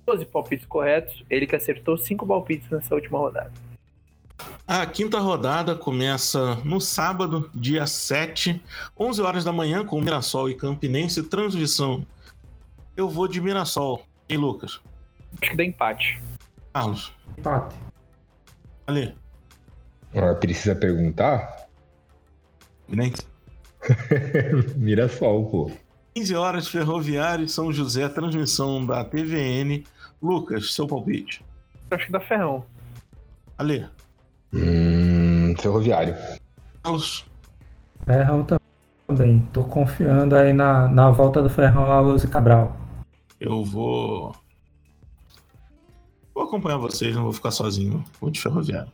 12 0.08 0.26
palpites 0.26 0.66
corretos, 0.66 1.26
ele 1.30 1.46
que 1.46 1.56
acertou 1.56 1.98
cinco 1.98 2.26
palpites 2.26 2.70
nessa 2.70 2.96
última 2.96 3.20
rodada. 3.20 3.52
A 4.66 4.86
quinta 4.86 5.20
rodada 5.20 5.76
começa 5.76 6.56
no 6.64 6.80
sábado, 6.80 7.50
dia 7.54 7.86
7, 7.86 8.62
11 8.98 9.22
horas 9.22 9.44
da 9.44 9.52
manhã, 9.52 9.86
com 9.86 10.00
Mirassol 10.00 10.50
e 10.50 10.56
Campinense. 10.56 11.24
Transmissão. 11.24 12.06
Eu 12.96 13.10
vou 13.10 13.28
de 13.28 13.42
Mirassol. 13.42 14.06
E 14.30 14.38
Lucas? 14.38 14.80
Acho 15.42 15.52
que 15.52 15.58
dá 15.58 15.64
empate. 15.64 16.22
Carlos? 16.74 17.12
Empate. 17.38 17.76
Ali. 18.86 19.16
Ah, 20.16 20.36
precisa 20.36 20.76
perguntar? 20.76 21.68
Campinense? 22.86 23.28
Mirassol, 24.76 25.46
pô. 25.50 25.72
15 26.16 26.36
horas, 26.36 26.68
Ferroviário 26.68 27.46
e 27.46 27.50
São 27.50 27.72
José. 27.72 28.08
Transmissão 28.10 28.86
da 28.86 29.04
TVN. 29.04 29.84
Lucas, 30.22 30.74
seu 30.74 30.88
palpite. 30.88 31.44
Acho 31.92 32.06
que 32.06 32.12
dá 32.12 32.20
ferrão. 32.20 32.66
Ali. 33.58 33.88
Hum, 34.54 35.56
ferroviário. 35.58 36.16
Carlos? 36.84 37.26
Ferrão 38.06 38.46
também. 39.08 39.40
Tô 39.54 39.64
confiando 39.64 40.36
aí 40.36 40.54
na, 40.54 40.88
na 40.88 41.12
volta 41.12 41.42
do 41.42 41.50
Ferrão 41.50 41.92
a 41.92 42.00
Luz 42.00 42.26
Cabral. 42.26 42.76
Eu 43.40 43.64
vou. 43.64 44.36
Vou 46.34 46.44
acompanhar 46.44 46.78
vocês, 46.78 47.16
não 47.16 47.24
vou 47.24 47.34
ficar 47.34 47.52
sozinho. 47.52 48.04
Vou 48.20 48.30
de 48.30 48.40
ferroviário. 48.40 48.92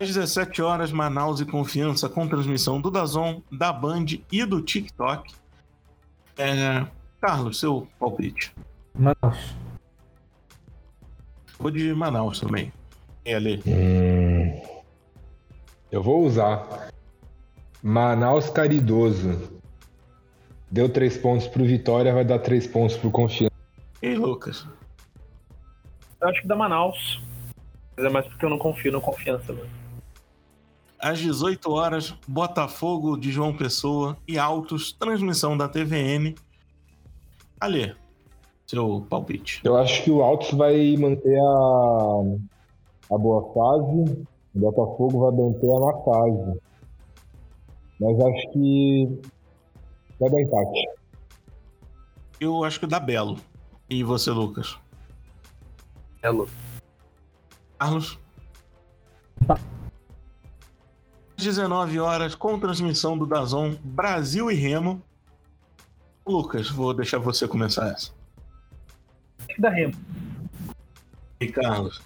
Às 0.00 0.08
17 0.08 0.62
horas, 0.62 0.90
Manaus 0.90 1.40
e 1.40 1.46
Confiança 1.46 2.08
com 2.08 2.26
transmissão 2.26 2.80
do 2.80 2.90
Dazon, 2.90 3.40
da 3.50 3.72
Band 3.72 4.06
e 4.30 4.44
do 4.44 4.60
TikTok. 4.60 5.32
É... 6.36 6.86
Carlos, 7.20 7.60
seu 7.60 7.86
palpite. 8.00 8.52
Manaus. 8.94 9.61
Vou 11.62 11.70
de 11.70 11.94
Manaus 11.94 12.40
também. 12.40 12.72
E 13.24 13.32
ali. 13.32 13.62
Hum, 13.64 14.60
eu 15.92 16.02
vou 16.02 16.26
usar. 16.26 16.90
Manaus 17.80 18.50
Caridoso. 18.50 19.60
Deu 20.68 20.88
três 20.88 21.16
pontos 21.16 21.46
pro 21.46 21.64
Vitória, 21.64 22.12
vai 22.12 22.24
dar 22.24 22.40
três 22.40 22.66
pontos 22.66 22.96
pro 22.96 23.12
Confiança. 23.12 23.54
E 24.02 24.12
Lucas? 24.16 24.66
Eu 26.20 26.28
acho 26.28 26.42
que 26.42 26.48
dá 26.48 26.56
Manaus. 26.56 27.22
Mas 27.96 28.06
é 28.06 28.08
mais 28.08 28.26
porque 28.26 28.44
eu 28.44 28.50
não 28.50 28.58
confio 28.58 28.90
no 28.90 29.00
confiança, 29.00 29.52
mano. 29.52 29.70
Às 30.98 31.20
18 31.20 31.70
horas, 31.70 32.12
Botafogo 32.26 33.16
de 33.16 33.30
João 33.30 33.56
Pessoa 33.56 34.16
e 34.26 34.36
Altos, 34.36 34.92
transmissão 34.92 35.56
da 35.56 35.68
TVN. 35.68 36.34
Ali, 37.60 37.94
seu 38.72 39.06
palpite. 39.08 39.60
Eu 39.62 39.76
acho 39.76 40.02
que 40.02 40.10
o 40.10 40.22
Altos 40.22 40.50
vai 40.52 40.96
manter 40.96 41.38
a, 41.38 43.14
a 43.14 43.18
boa 43.18 43.52
fase. 43.52 44.26
O 44.54 44.58
Botafogo 44.58 45.20
vai 45.20 45.32
manter 45.32 45.70
a 45.70 45.80
má 45.80 45.92
fase. 46.04 46.60
Mas 48.00 48.18
acho 48.18 48.52
que 48.52 49.20
vai 50.18 50.30
dar 50.30 50.40
empate. 50.40 50.88
Eu 52.40 52.64
acho 52.64 52.80
que 52.80 52.86
dá 52.86 52.98
Belo. 52.98 53.36
E 53.90 54.02
você, 54.02 54.30
Lucas? 54.30 54.78
Belo. 56.22 56.48
Carlos? 57.78 58.18
Às 59.48 59.60
19 61.36 62.00
horas, 62.00 62.34
com 62.34 62.58
transmissão 62.58 63.18
do 63.18 63.26
Dazon, 63.26 63.74
Brasil 63.84 64.50
e 64.50 64.54
Remo. 64.54 65.02
Lucas, 66.26 66.70
vou 66.70 66.94
deixar 66.94 67.18
você 67.18 67.46
começar 67.46 67.88
essa. 67.88 68.21
Que 69.54 69.60
dá 69.60 69.70
Remo. 69.70 69.94
E 71.40 71.48
Carlos? 71.48 72.00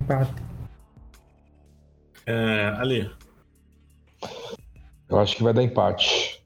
Empate. 0.00 0.42
É, 2.26 2.74
Ali? 2.78 3.10
Eu 5.08 5.18
acho 5.18 5.36
que 5.36 5.42
vai 5.42 5.54
dar 5.54 5.62
empate. 5.62 6.42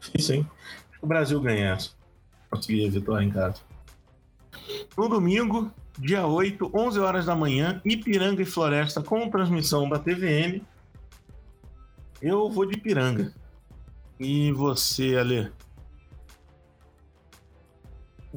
Sim, 0.00 0.18
sim. 0.18 0.46
O 1.00 1.06
Brasil 1.06 1.40
ganha 1.40 1.72
essa. 1.72 1.90
Consegui 2.50 2.86
a 2.86 2.90
vitória 2.90 3.24
em 3.24 3.30
casa. 3.30 3.60
No 4.96 5.08
domingo, 5.08 5.70
dia 5.98 6.26
8, 6.26 6.70
11 6.74 7.00
horas 7.00 7.26
da 7.26 7.34
manhã, 7.34 7.80
Ipiranga 7.84 8.42
e 8.42 8.46
Floresta 8.46 9.02
com 9.02 9.30
transmissão 9.30 9.88
da 9.88 9.98
TVN. 9.98 10.62
Eu 12.20 12.50
vou 12.50 12.66
de 12.66 12.74
Ipiranga. 12.76 13.32
E 14.20 14.52
você, 14.52 15.16
Ale? 15.16 15.52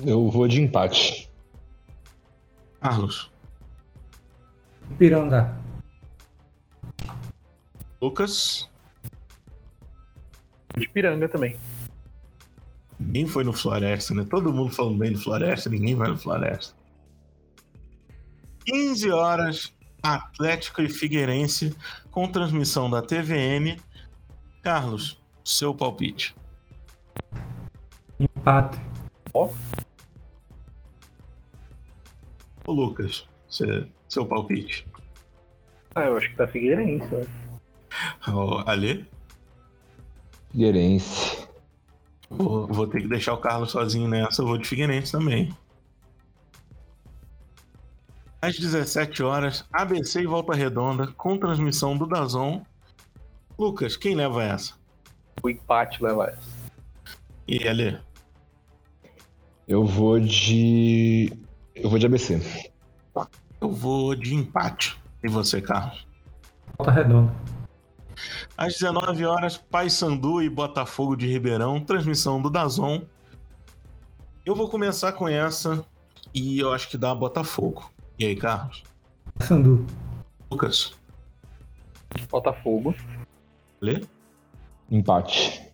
Eu 0.05 0.29
vou 0.29 0.47
de 0.47 0.61
empate. 0.61 1.29
Carlos? 2.79 3.31
Piranga. 4.97 5.57
Lucas? 8.01 8.69
De 10.77 10.87
Piranga 10.89 11.27
também. 11.27 11.57
Ninguém 12.99 13.27
foi 13.27 13.43
no 13.43 13.53
Floresta, 13.53 14.13
né? 14.13 14.25
Todo 14.29 14.53
mundo 14.53 14.73
falando 14.73 14.97
bem 14.97 15.11
do 15.11 15.19
Floresta, 15.19 15.69
ninguém 15.69 15.95
vai 15.95 16.09
no 16.09 16.17
Floresta. 16.17 16.75
15 18.65 19.11
horas, 19.11 19.73
Atlético 20.03 20.81
e 20.81 20.89
Figueirense, 20.89 21.75
com 22.11 22.27
transmissão 22.27 22.89
da 22.89 23.01
TVN. 23.01 23.77
Carlos, 24.61 25.19
seu 25.43 25.73
palpite. 25.73 26.35
Empate. 28.19 28.79
Ô 32.69 32.71
Lucas, 32.71 33.27
você- 33.49 33.87
seu 34.07 34.27
palpite. 34.27 34.85
Ah, 35.95 36.03
eu 36.03 36.17
acho 36.17 36.29
que 36.29 36.35
tá 36.35 36.47
Figueirense. 36.47 37.07
né? 37.15 37.25
Ô? 38.31 38.63
Figueirense. 40.51 41.47
Vou, 42.29 42.67
vou 42.67 42.85
ter 42.85 43.01
que 43.01 43.07
deixar 43.07 43.33
o 43.33 43.37
Carlos 43.39 43.71
sozinho 43.71 44.07
nessa, 44.07 44.43
eu 44.43 44.45
vou 44.45 44.55
de 44.59 44.67
Figueirense 44.67 45.11
também. 45.11 45.51
Às 48.39 48.55
17 48.59 49.23
horas, 49.23 49.65
ABC 49.73 50.21
e 50.21 50.27
Volta 50.27 50.53
Redonda, 50.53 51.07
com 51.07 51.39
transmissão 51.39 51.97
do 51.97 52.05
Dazon. 52.05 52.61
Lucas, 53.57 53.97
quem 53.97 54.13
leva 54.13 54.43
essa? 54.43 54.75
O 55.41 55.49
empate 55.49 56.03
leva 56.03 56.27
essa. 56.27 56.49
E 57.47 57.67
Ale? 57.67 57.97
Eu 59.67 59.83
vou 59.87 60.19
de. 60.19 61.33
Eu 61.81 61.89
vou 61.89 61.97
de 61.97 62.05
ABC. 62.05 62.41
Eu 63.61 63.71
vou 63.71 64.13
de 64.13 64.35
empate. 64.35 65.01
E 65.23 65.29
você, 65.29 65.61
Carlos? 65.61 66.05
Volta 66.77 66.91
redonda. 66.91 67.33
Às 68.57 68.73
19 68.73 69.25
horas, 69.25 69.57
Paysandu 69.57 70.41
e 70.41 70.49
Botafogo 70.49 71.15
de 71.15 71.25
Ribeirão, 71.27 71.79
transmissão 71.79 72.41
do 72.41 72.49
Dazon. 72.49 73.01
Eu 74.45 74.55
vou 74.55 74.69
começar 74.69 75.13
com 75.13 75.27
essa 75.27 75.85
e 76.33 76.59
eu 76.59 76.73
acho 76.73 76.89
que 76.89 76.97
dá 76.97 77.15
Botafogo. 77.15 77.89
E 78.17 78.25
aí, 78.25 78.35
Carlos? 78.35 78.83
Sandu. 79.39 79.85
Lucas? 80.51 80.93
Botafogo. 82.29 82.93
Lê? 83.79 84.03
Empate. 84.91 85.68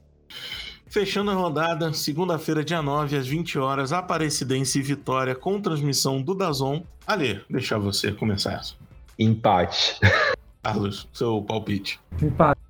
Fechando 0.96 1.30
a 1.30 1.34
rodada, 1.34 1.92
segunda-feira, 1.92 2.64
dia 2.64 2.82
9, 2.82 3.18
às 3.18 3.28
20 3.28 3.60
horas, 3.60 3.92
Aparecidense 3.92 4.80
e 4.80 4.82
Vitória 4.82 5.36
com 5.36 5.60
transmissão 5.60 6.22
do 6.22 6.34
Dazon. 6.34 6.84
Ale, 7.06 7.42
deixar 7.50 7.78
você 7.80 8.14
começar 8.14 8.54
essa. 8.54 8.76
Empate. 9.20 10.00
Carlos, 10.64 11.06
seu 11.12 11.42
palpite. 11.42 12.00
Empate. 12.22 12.62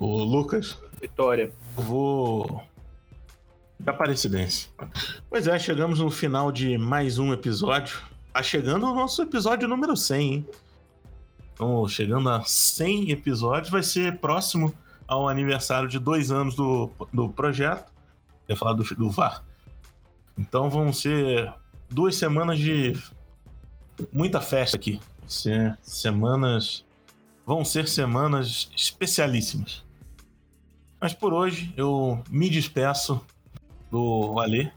O 0.00 0.24
Lucas? 0.24 0.78
Vitória. 0.98 1.52
Eu 1.76 1.82
vou. 1.84 2.62
Da 3.78 3.92
Aparecidense. 3.92 4.70
Pois 5.28 5.46
é, 5.46 5.58
chegamos 5.58 5.98
no 5.98 6.10
final 6.10 6.50
de 6.50 6.78
mais 6.78 7.18
um 7.18 7.34
episódio. 7.34 7.98
Tá 8.32 8.42
chegando 8.42 8.86
o 8.86 8.94
nosso 8.94 9.20
episódio 9.20 9.68
número 9.68 9.94
100, 9.94 10.32
hein? 10.32 10.48
Então, 11.52 11.86
chegando 11.86 12.30
a 12.30 12.42
100 12.44 13.10
episódios, 13.10 13.68
vai 13.68 13.82
ser 13.82 14.16
próximo 14.16 14.72
ao 15.08 15.26
aniversário 15.26 15.88
de 15.88 15.98
dois 15.98 16.30
anos 16.30 16.54
do, 16.54 16.90
do 17.12 17.30
projeto. 17.30 17.90
Eu 18.46 18.52
ia 18.52 18.56
falar 18.56 18.74
do, 18.74 18.84
do 18.94 19.10
VAR. 19.10 19.42
Então 20.38 20.68
vão 20.68 20.92
ser 20.92 21.52
duas 21.90 22.14
semanas 22.14 22.58
de 22.58 22.92
muita 24.12 24.40
festa 24.40 24.76
aqui. 24.76 25.00
Ser 25.26 25.76
semanas. 25.82 26.84
Vão 27.44 27.64
ser 27.64 27.88
semanas 27.88 28.70
especialíssimas. 28.76 29.82
Mas 31.00 31.14
por 31.14 31.32
hoje 31.32 31.72
eu 31.76 32.22
me 32.30 32.50
despeço 32.50 33.20
do 33.90 34.38
Alê. 34.38 34.70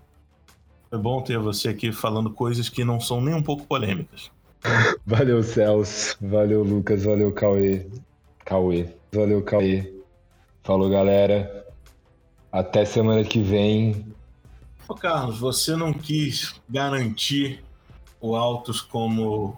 Foi 0.90 1.00
bom 1.00 1.22
ter 1.22 1.38
você 1.38 1.70
aqui 1.70 1.92
falando 1.92 2.32
coisas 2.32 2.70
que 2.70 2.84
não 2.84 3.00
são 3.00 3.22
nem 3.22 3.34
um 3.34 3.44
pouco 3.44 3.66
polêmicas. 3.66 4.32
Valeu, 5.06 5.44
Celso. 5.44 6.16
Valeu, 6.22 6.64
Lucas. 6.64 7.04
Valeu, 7.04 7.32
Cauê. 7.32 7.88
Cauê. 8.46 8.90
Valeu, 9.12 9.42
Cauê. 9.42 10.01
Falou, 10.64 10.90
galera. 10.90 11.66
Até 12.52 12.86
semana 12.86 13.24
que 13.24 13.42
vem. 13.42 14.06
Ô, 14.88 14.94
Carlos, 14.94 15.40
você 15.40 15.76
não 15.76 15.94
quis 15.94 16.62
garantir 16.70 17.64
o 18.20 18.36
Autos 18.36 18.82
como 18.82 19.58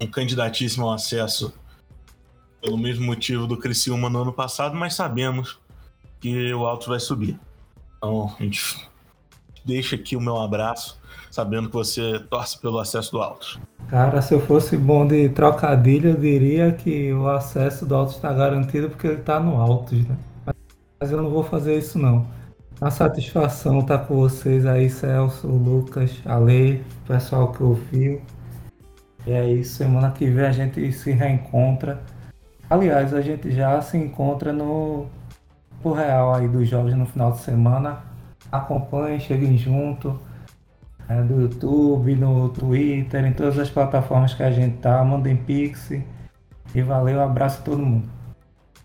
um 0.00 0.06
candidatíssimo 0.06 0.86
ao 0.86 0.92
acesso 0.92 1.52
pelo 2.62 2.78
mesmo 2.78 3.04
motivo 3.04 3.46
do 3.46 3.56
Criciúma 3.56 4.08
no 4.08 4.22
ano 4.22 4.32
passado, 4.32 4.76
mas 4.76 4.94
sabemos 4.94 5.58
que 6.20 6.52
o 6.54 6.64
Autos 6.66 6.86
vai 6.86 7.00
subir. 7.00 7.38
Então, 7.96 8.34
a 8.38 8.42
gente 8.42 8.88
deixa 9.64 9.96
aqui 9.96 10.16
o 10.16 10.20
meu 10.20 10.38
abraço, 10.38 10.98
sabendo 11.30 11.68
que 11.68 11.74
você 11.74 12.20
torce 12.30 12.58
pelo 12.58 12.78
acesso 12.78 13.12
do 13.12 13.20
Autos. 13.20 13.58
Cara, 13.88 14.22
se 14.22 14.32
eu 14.32 14.40
fosse 14.40 14.76
bom 14.76 15.06
de 15.06 15.28
trocadilho, 15.28 16.10
eu 16.10 16.16
diria 16.16 16.72
que 16.72 17.12
o 17.12 17.28
acesso 17.28 17.84
do 17.84 17.94
Autos 17.94 18.16
está 18.16 18.32
garantido 18.32 18.88
porque 18.88 19.06
ele 19.06 19.20
está 19.20 19.38
no 19.38 19.60
Autos, 19.60 20.06
né? 20.06 20.16
Mas 21.00 21.12
eu 21.12 21.22
não 21.22 21.30
vou 21.30 21.44
fazer 21.44 21.78
isso 21.78 21.98
não. 21.98 22.26
A 22.80 22.90
satisfação 22.90 23.82
tá 23.82 23.98
com 23.98 24.16
vocês 24.16 24.64
aí, 24.64 24.88
Celso, 24.88 25.46
Lucas, 25.48 26.20
Ale, 26.24 26.84
pessoal 27.06 27.52
que 27.52 27.62
ouviu. 27.62 28.22
E 29.26 29.32
é 29.32 29.48
isso, 29.52 29.76
semana 29.76 30.10
que 30.10 30.26
vem 30.30 30.44
a 30.44 30.52
gente 30.52 30.92
se 30.92 31.10
reencontra. 31.10 32.00
Aliás, 32.70 33.14
a 33.14 33.20
gente 33.20 33.50
já 33.50 33.80
se 33.80 33.96
encontra 33.96 34.52
no 34.52 35.06
o 35.82 35.92
real 35.92 36.34
aí 36.34 36.48
dos 36.48 36.68
jogos 36.68 36.94
no 36.94 37.06
final 37.06 37.32
de 37.32 37.38
semana. 37.38 38.02
Acompanhem, 38.50 39.20
cheguem 39.20 39.56
junto. 39.56 40.18
É, 41.08 41.22
do 41.22 41.40
YouTube, 41.40 42.14
no 42.16 42.50
Twitter, 42.50 43.24
em 43.24 43.32
todas 43.32 43.58
as 43.58 43.70
plataformas 43.70 44.34
que 44.34 44.42
a 44.42 44.50
gente 44.50 44.76
tá. 44.78 45.02
Mandem 45.04 45.36
pix. 45.36 45.90
E 46.74 46.82
valeu, 46.82 47.20
abraço 47.22 47.60
a 47.60 47.64
todo 47.64 47.78
mundo. 47.78 48.08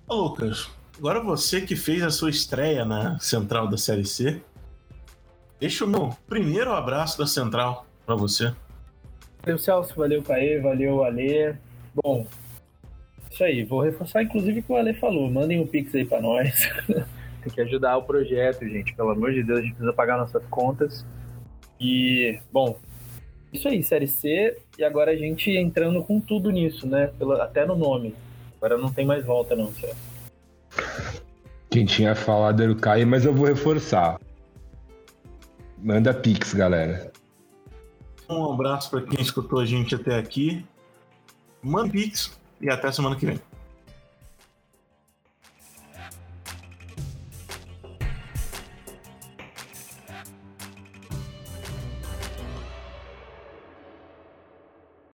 Lucas, 0.09 0.69
agora 1.03 1.19
você 1.19 1.59
que 1.59 1.75
fez 1.75 2.01
a 2.01 2.09
sua 2.09 2.29
estreia 2.29 2.85
na 2.85 3.19
Central 3.19 3.67
da 3.67 3.75
Série 3.75 4.05
C, 4.05 4.41
deixa 5.59 5.83
o 5.83 5.87
meu 5.87 6.15
primeiro 6.29 6.71
abraço 6.71 7.17
da 7.17 7.27
Central 7.27 7.85
para 8.05 8.15
você. 8.15 8.53
Valeu, 9.41 9.59
Celso, 9.59 9.93
valeu, 9.97 10.23
Caê, 10.23 10.61
valeu, 10.61 11.03
Alê. 11.03 11.55
Bom, 11.93 12.25
isso 13.29 13.43
aí, 13.43 13.65
vou 13.65 13.81
reforçar 13.81 14.23
inclusive 14.23 14.61
o 14.61 14.63
que 14.63 14.71
o 14.71 14.77
Ale 14.77 14.93
falou. 14.93 15.29
Mandem 15.29 15.59
um 15.59 15.67
Pix 15.67 15.93
aí 15.93 16.05
para 16.05 16.21
nós. 16.21 16.69
Tem 16.87 17.51
que 17.53 17.59
ajudar 17.59 17.97
o 17.97 18.03
projeto, 18.03 18.65
gente. 18.65 18.95
Pelo 18.95 19.09
amor 19.09 19.33
de 19.33 19.43
Deus, 19.43 19.59
a 19.59 19.61
gente 19.61 19.73
precisa 19.73 19.91
pagar 19.91 20.17
nossas 20.17 20.45
contas. 20.45 21.05
E, 21.81 22.39
bom, 22.49 22.79
isso 23.51 23.67
aí, 23.67 23.83
Série 23.83 24.07
C. 24.07 24.57
E 24.79 24.83
agora 24.85 25.11
a 25.11 25.17
gente 25.17 25.51
entrando 25.51 26.01
com 26.01 26.21
tudo 26.21 26.49
nisso, 26.49 26.87
né? 26.87 27.11
Até 27.41 27.65
no 27.65 27.75
nome. 27.75 28.15
Agora 28.55 28.77
não 28.77 28.89
tem 28.89 29.05
mais 29.05 29.25
volta, 29.25 29.53
não, 29.53 29.69
certo? 29.73 30.12
Quem 31.69 31.85
tinha 31.85 32.15
falado 32.15 32.61
era 32.61 32.71
o 32.71 32.75
Caio, 32.75 33.07
mas 33.07 33.25
eu 33.25 33.33
vou 33.33 33.47
reforçar. 33.47 34.19
Manda 35.77 36.13
Pix, 36.13 36.53
galera. 36.53 37.11
Um 38.29 38.53
abraço 38.53 38.89
para 38.89 39.01
quem 39.01 39.21
escutou 39.21 39.59
a 39.59 39.65
gente 39.65 39.95
até 39.95 40.17
aqui. 40.17 40.65
Manda 41.61 41.91
Pix 41.91 42.39
e 42.61 42.69
até 42.69 42.91
semana 42.91 43.15
que 43.15 43.25
vem. 43.25 43.39